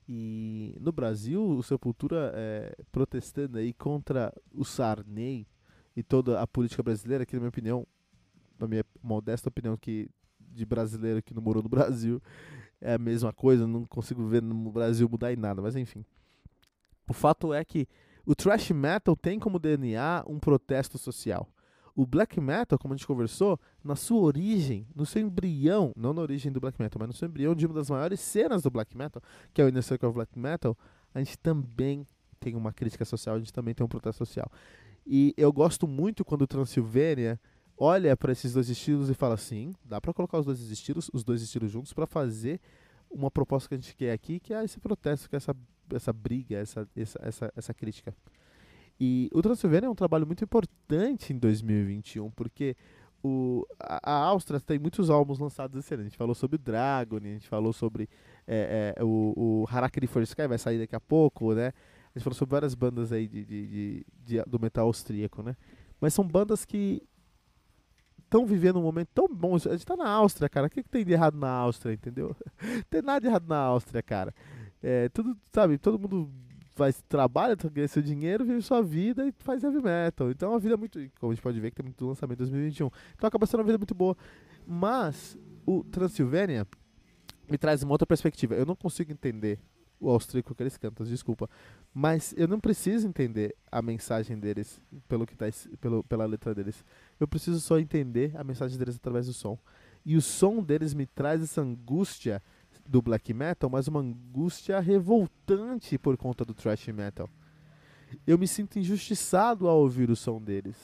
E 0.08 0.76
no 0.80 0.92
Brasil, 0.92 1.42
o 1.42 1.62
Sepultura 1.62 2.32
é, 2.34 2.76
protestando 2.90 3.58
aí 3.58 3.72
contra 3.72 4.32
o 4.52 4.64
Sarney 4.64 5.46
e 5.96 6.02
toda 6.02 6.40
a 6.40 6.46
política 6.46 6.82
brasileira, 6.82 7.24
que 7.24 7.34
na 7.34 7.40
minha 7.40 7.48
opinião, 7.48 7.86
na 8.58 8.66
minha 8.66 8.84
modesta 9.02 9.48
opinião 9.48 9.76
que 9.76 10.08
de 10.38 10.66
brasileiro 10.66 11.22
que 11.22 11.32
não 11.32 11.42
morou 11.42 11.62
no 11.62 11.68
Brasil, 11.68 12.20
é 12.80 12.94
a 12.94 12.98
mesma 12.98 13.32
coisa, 13.32 13.66
não 13.66 13.84
consigo 13.86 14.26
ver 14.26 14.42
no 14.42 14.70
Brasil 14.70 15.08
mudar 15.08 15.32
em 15.32 15.36
nada, 15.36 15.62
mas 15.62 15.76
enfim. 15.76 16.04
O 17.08 17.12
fato 17.12 17.54
é 17.54 17.64
que 17.64 17.86
o 18.26 18.34
thrash 18.34 18.70
metal 18.70 19.16
tem 19.16 19.38
como 19.38 19.58
DNA 19.58 20.24
um 20.26 20.38
protesto 20.38 20.98
social. 20.98 21.48
O 21.94 22.06
black 22.06 22.40
metal, 22.40 22.78
como 22.78 22.94
a 22.94 22.96
gente 22.96 23.06
conversou, 23.06 23.60
na 23.84 23.94
sua 23.94 24.22
origem, 24.22 24.86
no 24.94 25.04
seu 25.04 25.20
embrião, 25.20 25.92
não 25.94 26.14
na 26.14 26.22
origem 26.22 26.50
do 26.50 26.58
black 26.58 26.80
metal, 26.80 26.98
mas 26.98 27.08
no 27.08 27.14
seu 27.14 27.28
embrião 27.28 27.54
de 27.54 27.66
uma 27.66 27.74
das 27.74 27.90
maiores 27.90 28.18
cenas 28.20 28.62
do 28.62 28.70
black 28.70 28.96
metal, 28.96 29.22
que 29.52 29.60
é 29.60 29.64
o 29.64 29.68
Inner 29.68 29.82
Circle 29.82 30.08
of 30.08 30.14
Black 30.14 30.38
Metal, 30.38 30.76
a 31.14 31.18
gente 31.18 31.38
também 31.38 32.06
tem 32.40 32.56
uma 32.56 32.72
crítica 32.72 33.04
social, 33.04 33.36
a 33.36 33.38
gente 33.38 33.52
também 33.52 33.74
tem 33.74 33.84
um 33.84 33.88
protesto 33.88 34.24
social. 34.24 34.50
E 35.06 35.34
eu 35.36 35.52
gosto 35.52 35.86
muito 35.86 36.24
quando 36.24 36.42
o 36.42 36.46
Transylvania 36.46 37.38
olha 37.76 38.16
para 38.16 38.32
esses 38.32 38.52
dois 38.52 38.68
estilos 38.68 39.10
e 39.10 39.14
fala 39.14 39.34
assim, 39.34 39.74
dá 39.84 40.00
para 40.00 40.14
colocar 40.14 40.38
os 40.38 40.46
dois 40.46 40.60
estilos, 40.60 41.10
os 41.12 41.22
dois 41.22 41.42
estilos 41.42 41.70
juntos 41.70 41.92
para 41.92 42.06
fazer 42.06 42.60
uma 43.10 43.30
proposta 43.30 43.68
que 43.68 43.74
a 43.74 43.78
gente 43.78 43.94
quer 43.94 44.12
aqui, 44.12 44.40
que 44.40 44.54
é 44.54 44.64
esse 44.64 44.80
protesto, 44.80 45.28
que 45.28 45.36
é 45.36 45.38
essa, 45.38 45.54
essa 45.94 46.12
briga, 46.12 46.56
essa, 46.56 46.88
essa, 46.96 47.18
essa, 47.22 47.52
essa 47.56 47.74
crítica. 47.74 48.14
E 49.00 49.28
o 49.32 49.42
Transylvania 49.42 49.86
é 49.86 49.90
um 49.90 49.94
trabalho 49.94 50.26
muito 50.26 50.44
importante 50.44 51.32
em 51.32 51.38
2021, 51.38 52.30
porque 52.30 52.76
o, 53.22 53.66
a, 53.78 54.12
a 54.12 54.24
Áustria 54.26 54.60
tem 54.60 54.78
muitos 54.78 55.10
álbuns 55.10 55.38
lançados 55.38 55.78
esse 55.78 55.94
ano. 55.94 56.02
A 56.02 56.04
gente 56.04 56.16
falou 56.16 56.34
sobre 56.34 56.56
o 56.56 56.58
Dragon, 56.58 57.16
a 57.16 57.20
gente 57.20 57.48
falou 57.48 57.72
sobre 57.72 58.08
é, 58.46 58.94
é, 58.96 59.02
o, 59.02 59.32
o 59.36 59.66
Harakiri 59.70 60.06
for 60.06 60.22
Sky, 60.22 60.46
vai 60.46 60.58
sair 60.58 60.78
daqui 60.78 60.96
a 60.96 61.00
pouco, 61.00 61.54
né? 61.54 61.72
A 62.14 62.18
gente 62.18 62.24
falou 62.24 62.36
sobre 62.36 62.52
várias 62.52 62.74
bandas 62.74 63.12
aí 63.12 63.26
de, 63.26 63.44
de, 63.44 63.66
de, 63.66 64.06
de 64.24 64.42
do 64.42 64.60
metal 64.60 64.86
austríaco, 64.86 65.42
né? 65.42 65.56
Mas 66.00 66.12
são 66.12 66.26
bandas 66.26 66.64
que 66.64 67.02
estão 68.32 68.46
vivendo 68.46 68.78
um 68.78 68.82
momento 68.82 69.08
tão 69.14 69.28
bom. 69.28 69.54
A 69.54 69.58
gente 69.58 69.86
tá 69.86 69.96
na 69.96 70.08
Áustria, 70.08 70.48
cara. 70.48 70.66
O 70.66 70.70
que, 70.70 70.82
que 70.82 70.88
tem 70.88 71.04
de 71.04 71.12
errado 71.12 71.36
na 71.36 71.50
Áustria, 71.50 71.92
entendeu? 71.92 72.34
Tem 72.88 73.02
nada 73.02 73.20
de 73.20 73.26
errado 73.26 73.46
na 73.46 73.58
Áustria, 73.58 74.02
cara. 74.02 74.34
É, 74.82 75.08
tudo, 75.08 75.36
sabe, 75.52 75.78
todo 75.78 75.98
mundo 75.98 76.30
faz 76.74 77.02
trabalha, 77.08 77.56
ganha 77.72 77.86
seu 77.86 78.02
dinheiro, 78.02 78.44
vive 78.44 78.62
sua 78.62 78.82
vida 78.82 79.26
e 79.26 79.32
faz 79.38 79.62
heavy 79.62 79.80
metal. 79.80 80.30
Então 80.30 80.50
é 80.50 80.52
uma 80.52 80.58
vida 80.58 80.76
muito. 80.76 80.98
Como 81.18 81.32
a 81.32 81.34
gente 81.34 81.42
pode 81.42 81.60
ver 81.60 81.70
que 81.70 81.76
tem 81.76 81.84
muito 81.84 82.06
lançamento 82.06 82.38
em 82.38 82.44
2021. 82.44 82.90
Então 83.14 83.28
acaba 83.28 83.46
sendo 83.46 83.60
uma 83.60 83.66
vida 83.66 83.78
muito 83.78 83.94
boa. 83.94 84.16
Mas 84.66 85.36
o 85.66 85.84
Transylvania 85.84 86.66
me 87.50 87.58
traz 87.58 87.82
uma 87.82 87.92
outra 87.92 88.06
perspectiva. 88.06 88.54
Eu 88.54 88.66
não 88.66 88.74
consigo 88.74 89.12
entender 89.12 89.60
o 90.00 90.10
austríaco 90.10 90.54
que 90.54 90.62
eles 90.62 90.76
cantam, 90.76 91.06
desculpa. 91.06 91.48
Mas 91.94 92.34
eu 92.36 92.48
não 92.48 92.58
preciso 92.58 93.06
entender 93.06 93.54
a 93.70 93.80
mensagem 93.80 94.38
deles 94.38 94.80
pelo 95.08 95.26
que 95.26 95.36
tá, 95.36 95.46
pelo, 95.80 96.02
pela 96.02 96.26
letra 96.26 96.54
deles. 96.54 96.84
Eu 97.20 97.28
preciso 97.28 97.60
só 97.60 97.78
entender 97.78 98.32
a 98.36 98.42
mensagem 98.42 98.76
deles 98.76 98.96
através 98.96 99.26
do 99.26 99.32
som. 99.32 99.56
E 100.04 100.16
o 100.16 100.22
som 100.22 100.62
deles 100.62 100.92
me 100.94 101.06
traz 101.06 101.42
essa 101.42 101.60
angústia 101.60 102.42
do 102.86 103.00
black 103.00 103.32
metal, 103.32 103.70
mas 103.70 103.88
uma 103.88 104.00
angústia 104.00 104.78
revoltante 104.80 105.98
por 105.98 106.16
conta 106.16 106.44
do 106.44 106.54
thrash 106.54 106.88
metal. 106.88 107.28
Eu 108.26 108.38
me 108.38 108.46
sinto 108.46 108.78
injustiçado 108.78 109.68
ao 109.68 109.78
ouvir 109.78 110.10
o 110.10 110.16
som 110.16 110.40
deles. 110.40 110.76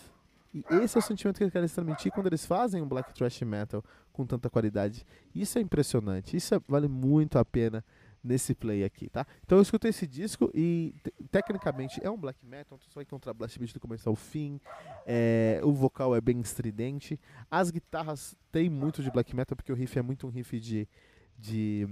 E 0.53 0.65
esse 0.83 0.97
é 0.97 1.01
o 1.01 1.03
sentimento 1.03 1.37
que 1.37 1.45
eles 1.45 1.53
querem 1.53 1.69
transmitir 1.69 2.11
quando 2.13 2.27
eles 2.27 2.47
fazem 2.47 2.81
um 2.81 2.89
black 2.89 3.13
thrash 3.13 3.43
metal 3.43 3.85
com 4.13 4.25
tanta 4.25 4.49
qualidade. 4.49 5.05
Isso 5.35 5.59
é 5.59 5.61
impressionante. 5.61 6.37
Isso 6.37 6.55
é, 6.55 6.61
vale 6.67 6.89
muito 6.89 7.39
a 7.39 7.45
pena 7.45 7.85
nesse 8.23 8.55
play 8.55 8.85
aqui, 8.85 9.09
tá? 9.09 9.27
Então 9.45 9.59
eu 9.59 9.63
escutei 9.63 9.91
esse 9.91 10.07
disco 10.07 10.51
e 10.55 10.95
tecnicamente 11.31 12.01
é 12.03 12.11
um 12.11 12.17
black 12.17 12.45
metal, 12.45 12.77
então 12.77 12.91
você 12.91 12.95
vai 12.95 13.03
encontrar 13.03 13.33
blast 13.33 13.59
beat 13.59 13.73
do 13.73 13.81
começo 13.81 14.09
ao 14.09 14.17
fim, 14.17 14.61
é, 15.07 15.61
o 15.63 15.73
vocal 15.73 16.15
é 16.15 16.21
bem 16.21 16.41
estridente, 16.41 17.19
as 17.51 17.71
guitarras 17.71 18.37
tem 18.51 18.69
muito 18.69 19.03
de 19.03 19.11
black 19.11 19.35
metal 19.35 19.57
porque 19.57 19.73
o 19.73 19.75
riff 19.75 19.99
é 19.99 20.03
muito 20.03 20.27
um 20.27 20.31
riff 20.31 20.59
de, 20.59 20.89
de 21.39 21.89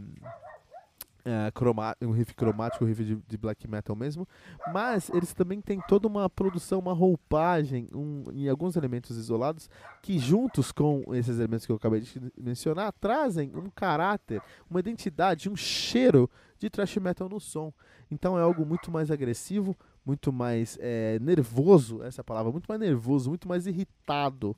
uh, 1.27 2.07
um 2.07 2.11
riff 2.13 2.35
cromático, 2.35 2.85
um 2.85 2.89
riff 2.89 3.05
de, 3.05 3.17
de, 3.17 3.37
black 3.37 3.69
metal 3.69 3.97
mesmo, 3.97 4.27
mas 4.73 5.11
eles 5.11 5.35
também 5.35 5.61
têm 5.61 5.81
toda 5.89 6.07
uma 6.07 6.31
produção, 6.31 6.79
uma 6.79 6.93
roupagem 6.93 7.89
um, 7.93 8.25
em 8.33 8.49
alguns 8.49 8.77
elementos 8.77 9.17
isolados 9.17 9.69
que 10.03 10.19
juntos 10.19 10.71
com 10.71 11.03
esses 11.15 11.39
elementos 11.39 11.67
que 11.67 11.73
eu 11.73 11.77
acabei 11.77 12.01
de 12.01 12.21
mencionar 12.39 12.93
trazem 12.93 13.53
um 13.55 13.69
caráter, 13.71 14.41
uma 14.71 14.81
identidade, 14.81 15.49
um 15.49 15.57
cheiro 15.57 16.31
de 16.59 16.71
thrash 16.71 16.97
metal 16.97 17.29
no 17.29 17.41
som. 17.41 17.73
Então 18.11 18.39
é 18.39 18.43
algo 18.43 18.65
muito 18.65 18.91
mais 18.91 19.11
agressivo, 19.11 19.77
muito 20.05 20.33
mais 20.33 20.79
é, 20.81 21.19
nervoso, 21.19 22.03
essa 22.03 22.23
palavra, 22.23 22.53
muito 22.53 22.67
mais 22.67 22.81
nervoso, 22.81 23.29
muito 23.29 23.49
mais 23.49 23.67
irritado 23.67 24.57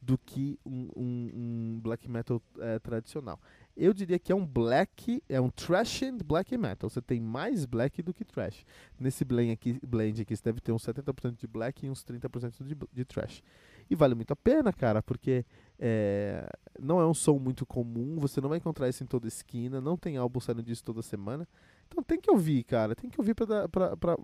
do 0.00 0.16
que 0.16 0.58
um, 0.64 0.88
um, 0.96 1.30
um 1.34 1.80
black 1.82 2.08
metal 2.08 2.40
é, 2.58 2.78
tradicional. 2.78 3.38
Eu 3.80 3.94
diria 3.94 4.18
que 4.18 4.32
é 4.32 4.34
um 4.34 4.44
black, 4.44 5.22
é 5.28 5.40
um 5.40 5.48
trash 5.48 6.02
and 6.02 6.18
black 6.24 6.56
metal. 6.58 6.90
Você 6.90 7.00
tem 7.00 7.20
mais 7.20 7.64
black 7.64 8.02
do 8.02 8.12
que 8.12 8.24
trash. 8.24 8.66
Nesse 8.98 9.24
blend 9.24 9.52
aqui, 9.52 9.78
blend 9.86 10.20
aqui 10.20 10.34
você 10.34 10.42
deve 10.42 10.60
ter 10.60 10.72
uns 10.72 10.84
70% 10.84 11.38
de 11.38 11.46
black 11.46 11.86
e 11.86 11.88
uns 11.88 12.04
30% 12.04 12.64
de, 12.64 12.76
de 12.92 13.04
trash. 13.04 13.40
E 13.88 13.94
vale 13.94 14.16
muito 14.16 14.32
a 14.32 14.36
pena, 14.36 14.72
cara, 14.72 15.00
porque 15.00 15.46
é, 15.78 16.44
não 16.76 17.00
é 17.00 17.06
um 17.06 17.14
som 17.14 17.38
muito 17.38 17.64
comum, 17.64 18.18
você 18.18 18.40
não 18.40 18.48
vai 18.48 18.58
encontrar 18.58 18.88
isso 18.88 19.04
em 19.04 19.06
toda 19.06 19.28
esquina, 19.28 19.80
não 19.80 19.96
tem 19.96 20.16
álbum 20.16 20.40
saindo 20.40 20.62
disso 20.62 20.82
toda 20.82 21.00
semana. 21.00 21.46
Então 21.86 22.02
tem 22.02 22.20
que 22.20 22.30
ouvir, 22.30 22.64
cara, 22.64 22.96
tem 22.96 23.08
que 23.08 23.20
ouvir 23.20 23.34
pra, 23.34 23.68
pra, 23.68 23.96
pra 23.96 24.16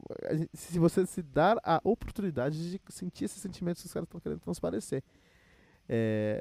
se 0.53 0.81
você 0.81 1.07
se 1.07 1.23
dar 1.23 1.59
a 1.63 1.81
oportunidade 1.85 2.73
de 2.73 2.81
sentir 2.89 3.27
esses 3.27 3.41
sentimentos 3.41 3.81
que 3.81 3.87
os 3.87 3.95
caras 3.95 4.09
estão 4.09 4.21
querendo 4.21 4.41
transparecer. 4.41 5.03
É, 5.89 6.41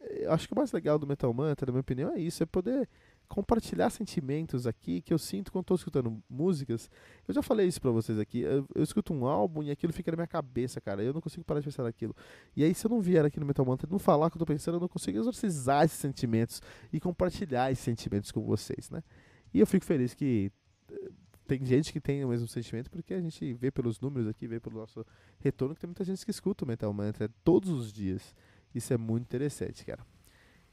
eu 0.00 0.32
acho 0.32 0.46
que 0.48 0.54
o 0.54 0.56
mais 0.56 0.72
legal 0.72 0.98
do 0.98 1.06
Metal 1.06 1.32
Mantra, 1.32 1.66
na 1.66 1.72
minha 1.72 1.80
opinião, 1.80 2.10
é 2.12 2.18
isso, 2.18 2.42
é 2.42 2.46
poder 2.46 2.88
compartilhar 3.28 3.90
sentimentos 3.90 4.66
aqui 4.66 5.00
que 5.00 5.14
eu 5.14 5.18
sinto 5.18 5.52
quando 5.52 5.62
estou 5.62 5.76
escutando 5.76 6.20
músicas. 6.28 6.90
Eu 7.28 7.34
já 7.34 7.42
falei 7.42 7.66
isso 7.66 7.80
pra 7.80 7.90
vocês 7.90 8.18
aqui. 8.18 8.40
Eu, 8.40 8.66
eu, 8.74 8.82
escuto 8.82 9.14
um 9.14 9.24
álbum 9.24 9.62
e 9.62 9.70
aquilo 9.70 9.92
fica 9.92 10.10
na 10.10 10.16
minha 10.16 10.26
cabeça, 10.26 10.80
cara. 10.80 11.02
Eu 11.02 11.12
não 11.12 11.20
consigo 11.20 11.44
parar 11.44 11.60
de 11.60 11.66
pensar 11.66 11.84
naquilo. 11.84 12.14
E 12.56 12.64
aí, 12.64 12.74
se 12.74 12.86
eu 12.86 12.88
não 12.88 13.00
vier 13.00 13.24
aqui 13.24 13.38
no 13.38 13.46
Metal 13.46 13.64
Mantra 13.64 13.88
não 13.88 14.00
falar 14.00 14.26
o 14.26 14.30
que 14.30 14.36
eu 14.36 14.40
tô 14.40 14.46
pensando, 14.46 14.76
eu 14.76 14.80
não 14.80 14.88
consigo 14.88 15.16
exorcizar 15.16 15.84
esses 15.84 15.98
sentimentos 15.98 16.60
e 16.92 16.98
compartilhar 16.98 17.70
esses 17.70 17.84
sentimentos 17.84 18.32
com 18.32 18.42
vocês, 18.42 18.90
né? 18.90 19.02
E 19.54 19.60
eu 19.60 19.66
fico 19.66 19.84
feliz 19.84 20.12
que 20.12 20.50
eh, 20.90 21.10
tem 21.46 21.64
gente 21.64 21.92
que 21.92 22.00
tem 22.00 22.24
o 22.24 22.28
mesmo 22.28 22.48
sentimento, 22.48 22.90
porque 22.90 23.14
a 23.14 23.20
gente 23.20 23.52
vê 23.54 23.70
pelos 23.70 24.00
números 24.00 24.28
aqui, 24.28 24.46
vê 24.48 24.58
pelo 24.58 24.76
nosso 24.76 25.06
retorno, 25.38 25.74
que 25.74 25.80
tem 25.80 25.88
muita 25.88 26.04
gente 26.04 26.24
que 26.24 26.30
escuta 26.30 26.64
o 26.64 26.68
Metal 26.68 26.92
Mantra 26.92 27.30
todos 27.44 27.70
os 27.70 27.92
dias. 27.92 28.34
Isso 28.74 28.92
é 28.92 28.96
muito 28.96 29.24
interessante, 29.24 29.84
cara. 29.84 30.04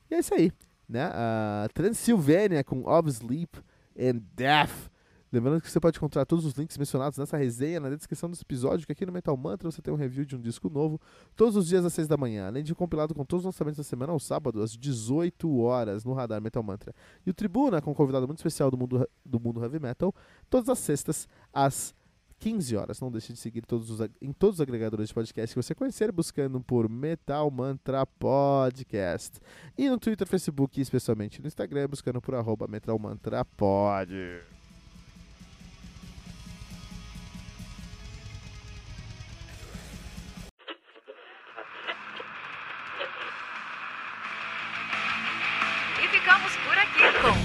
E 0.10 0.16
é 0.16 0.20
isso 0.20 0.34
aí 0.34 0.52
né? 0.88 1.10
Uh, 1.10 1.74
Transylvania 1.74 2.64
com 2.64 2.88
Of 2.88 3.10
Sleep 3.10 3.60
and 4.00 4.22
Death. 4.36 4.90
Lembrando 5.30 5.62
que 5.62 5.70
você 5.70 5.78
pode 5.78 5.98
encontrar 5.98 6.26
todos 6.26 6.46
os 6.46 6.54
links 6.54 6.78
mencionados 6.78 7.18
nessa 7.18 7.36
resenha 7.36 7.82
na 7.82 7.90
descrição 7.90 8.30
desse 8.30 8.44
episódio, 8.44 8.86
que 8.86 8.94
aqui 8.94 9.06
no 9.06 9.12
Metal 9.12 9.36
Mantra 9.36 9.70
você 9.70 9.82
tem 9.82 9.94
um 9.94 9.98
review 9.98 10.24
de 10.24 10.38
um 10.38 10.40
disco 10.40 10.70
novo 10.70 11.02
todos 11.36 11.58
os 11.58 11.68
dias 11.68 11.84
às 11.84 11.92
6 11.94 12.08
da 12.08 12.16
manhã, 12.16 12.48
além 12.48 12.64
de 12.64 12.72
um 12.72 12.76
compilado 12.76 13.14
com 13.14 13.26
todos 13.26 13.42
os 13.42 13.46
lançamentos 13.46 13.78
da 13.78 13.84
semana 13.84 14.14
ao 14.14 14.20
sábado 14.22 14.62
às 14.62 14.72
18 14.72 15.58
horas 15.58 16.06
no 16.06 16.14
Radar 16.14 16.42
Metal 16.42 16.64
Mantra. 16.64 16.96
E 17.26 17.30
o 17.30 17.34
Tribuna 17.34 17.82
com 17.82 17.92
um 17.92 17.94
convidado 17.94 18.26
muito 18.26 18.38
especial 18.38 18.72
do 18.72 18.78
mundo, 18.78 19.06
do 19.26 19.38
mundo 19.38 19.62
heavy 19.62 19.82
metal, 19.82 20.16
todas 20.50 20.70
as 20.70 20.80
sextas 20.80 21.28
às 21.52 21.94
15 22.40 22.76
horas. 22.76 23.00
Não 23.00 23.12
deixe 23.12 23.34
de 23.34 23.40
seguir 23.40 23.66
todos 23.66 23.90
os, 23.90 24.10
em 24.22 24.32
todos 24.32 24.58
os 24.58 24.62
agregadores 24.62 25.10
de 25.10 25.14
podcast 25.14 25.54
que 25.56 25.62
você 25.62 25.76
conhecer, 25.76 26.12
buscando 26.12 26.60
por 26.62 26.90
Metal 26.90 27.50
Mantra 27.50 28.06
Podcast. 28.06 29.40
E 29.78 29.90
no 29.90 29.98
Twitter, 30.00 30.28
Facebook 30.28 30.80
e 30.80 30.82
especialmente 30.84 31.42
no 31.42 31.48
Instagram, 31.48 31.88
buscando 31.88 32.22
por 32.22 32.36
arroba 32.36 32.68
Metal 32.68 32.98
Mantra 32.98 33.44
Pod. 33.44 34.14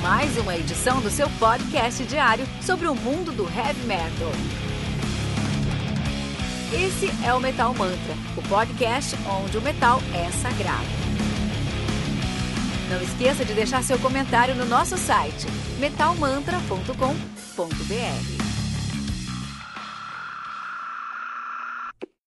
Mais 0.00 0.36
uma 0.36 0.56
edição 0.56 1.00
do 1.00 1.10
seu 1.10 1.28
podcast 1.38 2.04
diário 2.04 2.44
sobre 2.60 2.86
o 2.86 2.94
mundo 2.94 3.32
do 3.32 3.44
heavy 3.44 3.86
metal. 3.86 4.71
Esse 6.74 7.10
é 7.22 7.34
o 7.34 7.40
Metal 7.40 7.74
Mantra, 7.74 8.14
o 8.34 8.40
podcast 8.48 9.14
onde 9.28 9.58
o 9.58 9.60
metal 9.60 10.00
é 10.14 10.30
sagrado. 10.30 10.86
Não 12.88 12.98
esqueça 13.02 13.44
de 13.44 13.52
deixar 13.52 13.84
seu 13.84 13.98
comentário 13.98 14.54
no 14.54 14.64
nosso 14.64 14.96
site 14.96 15.46
metalmantra.com.br. 15.78 18.41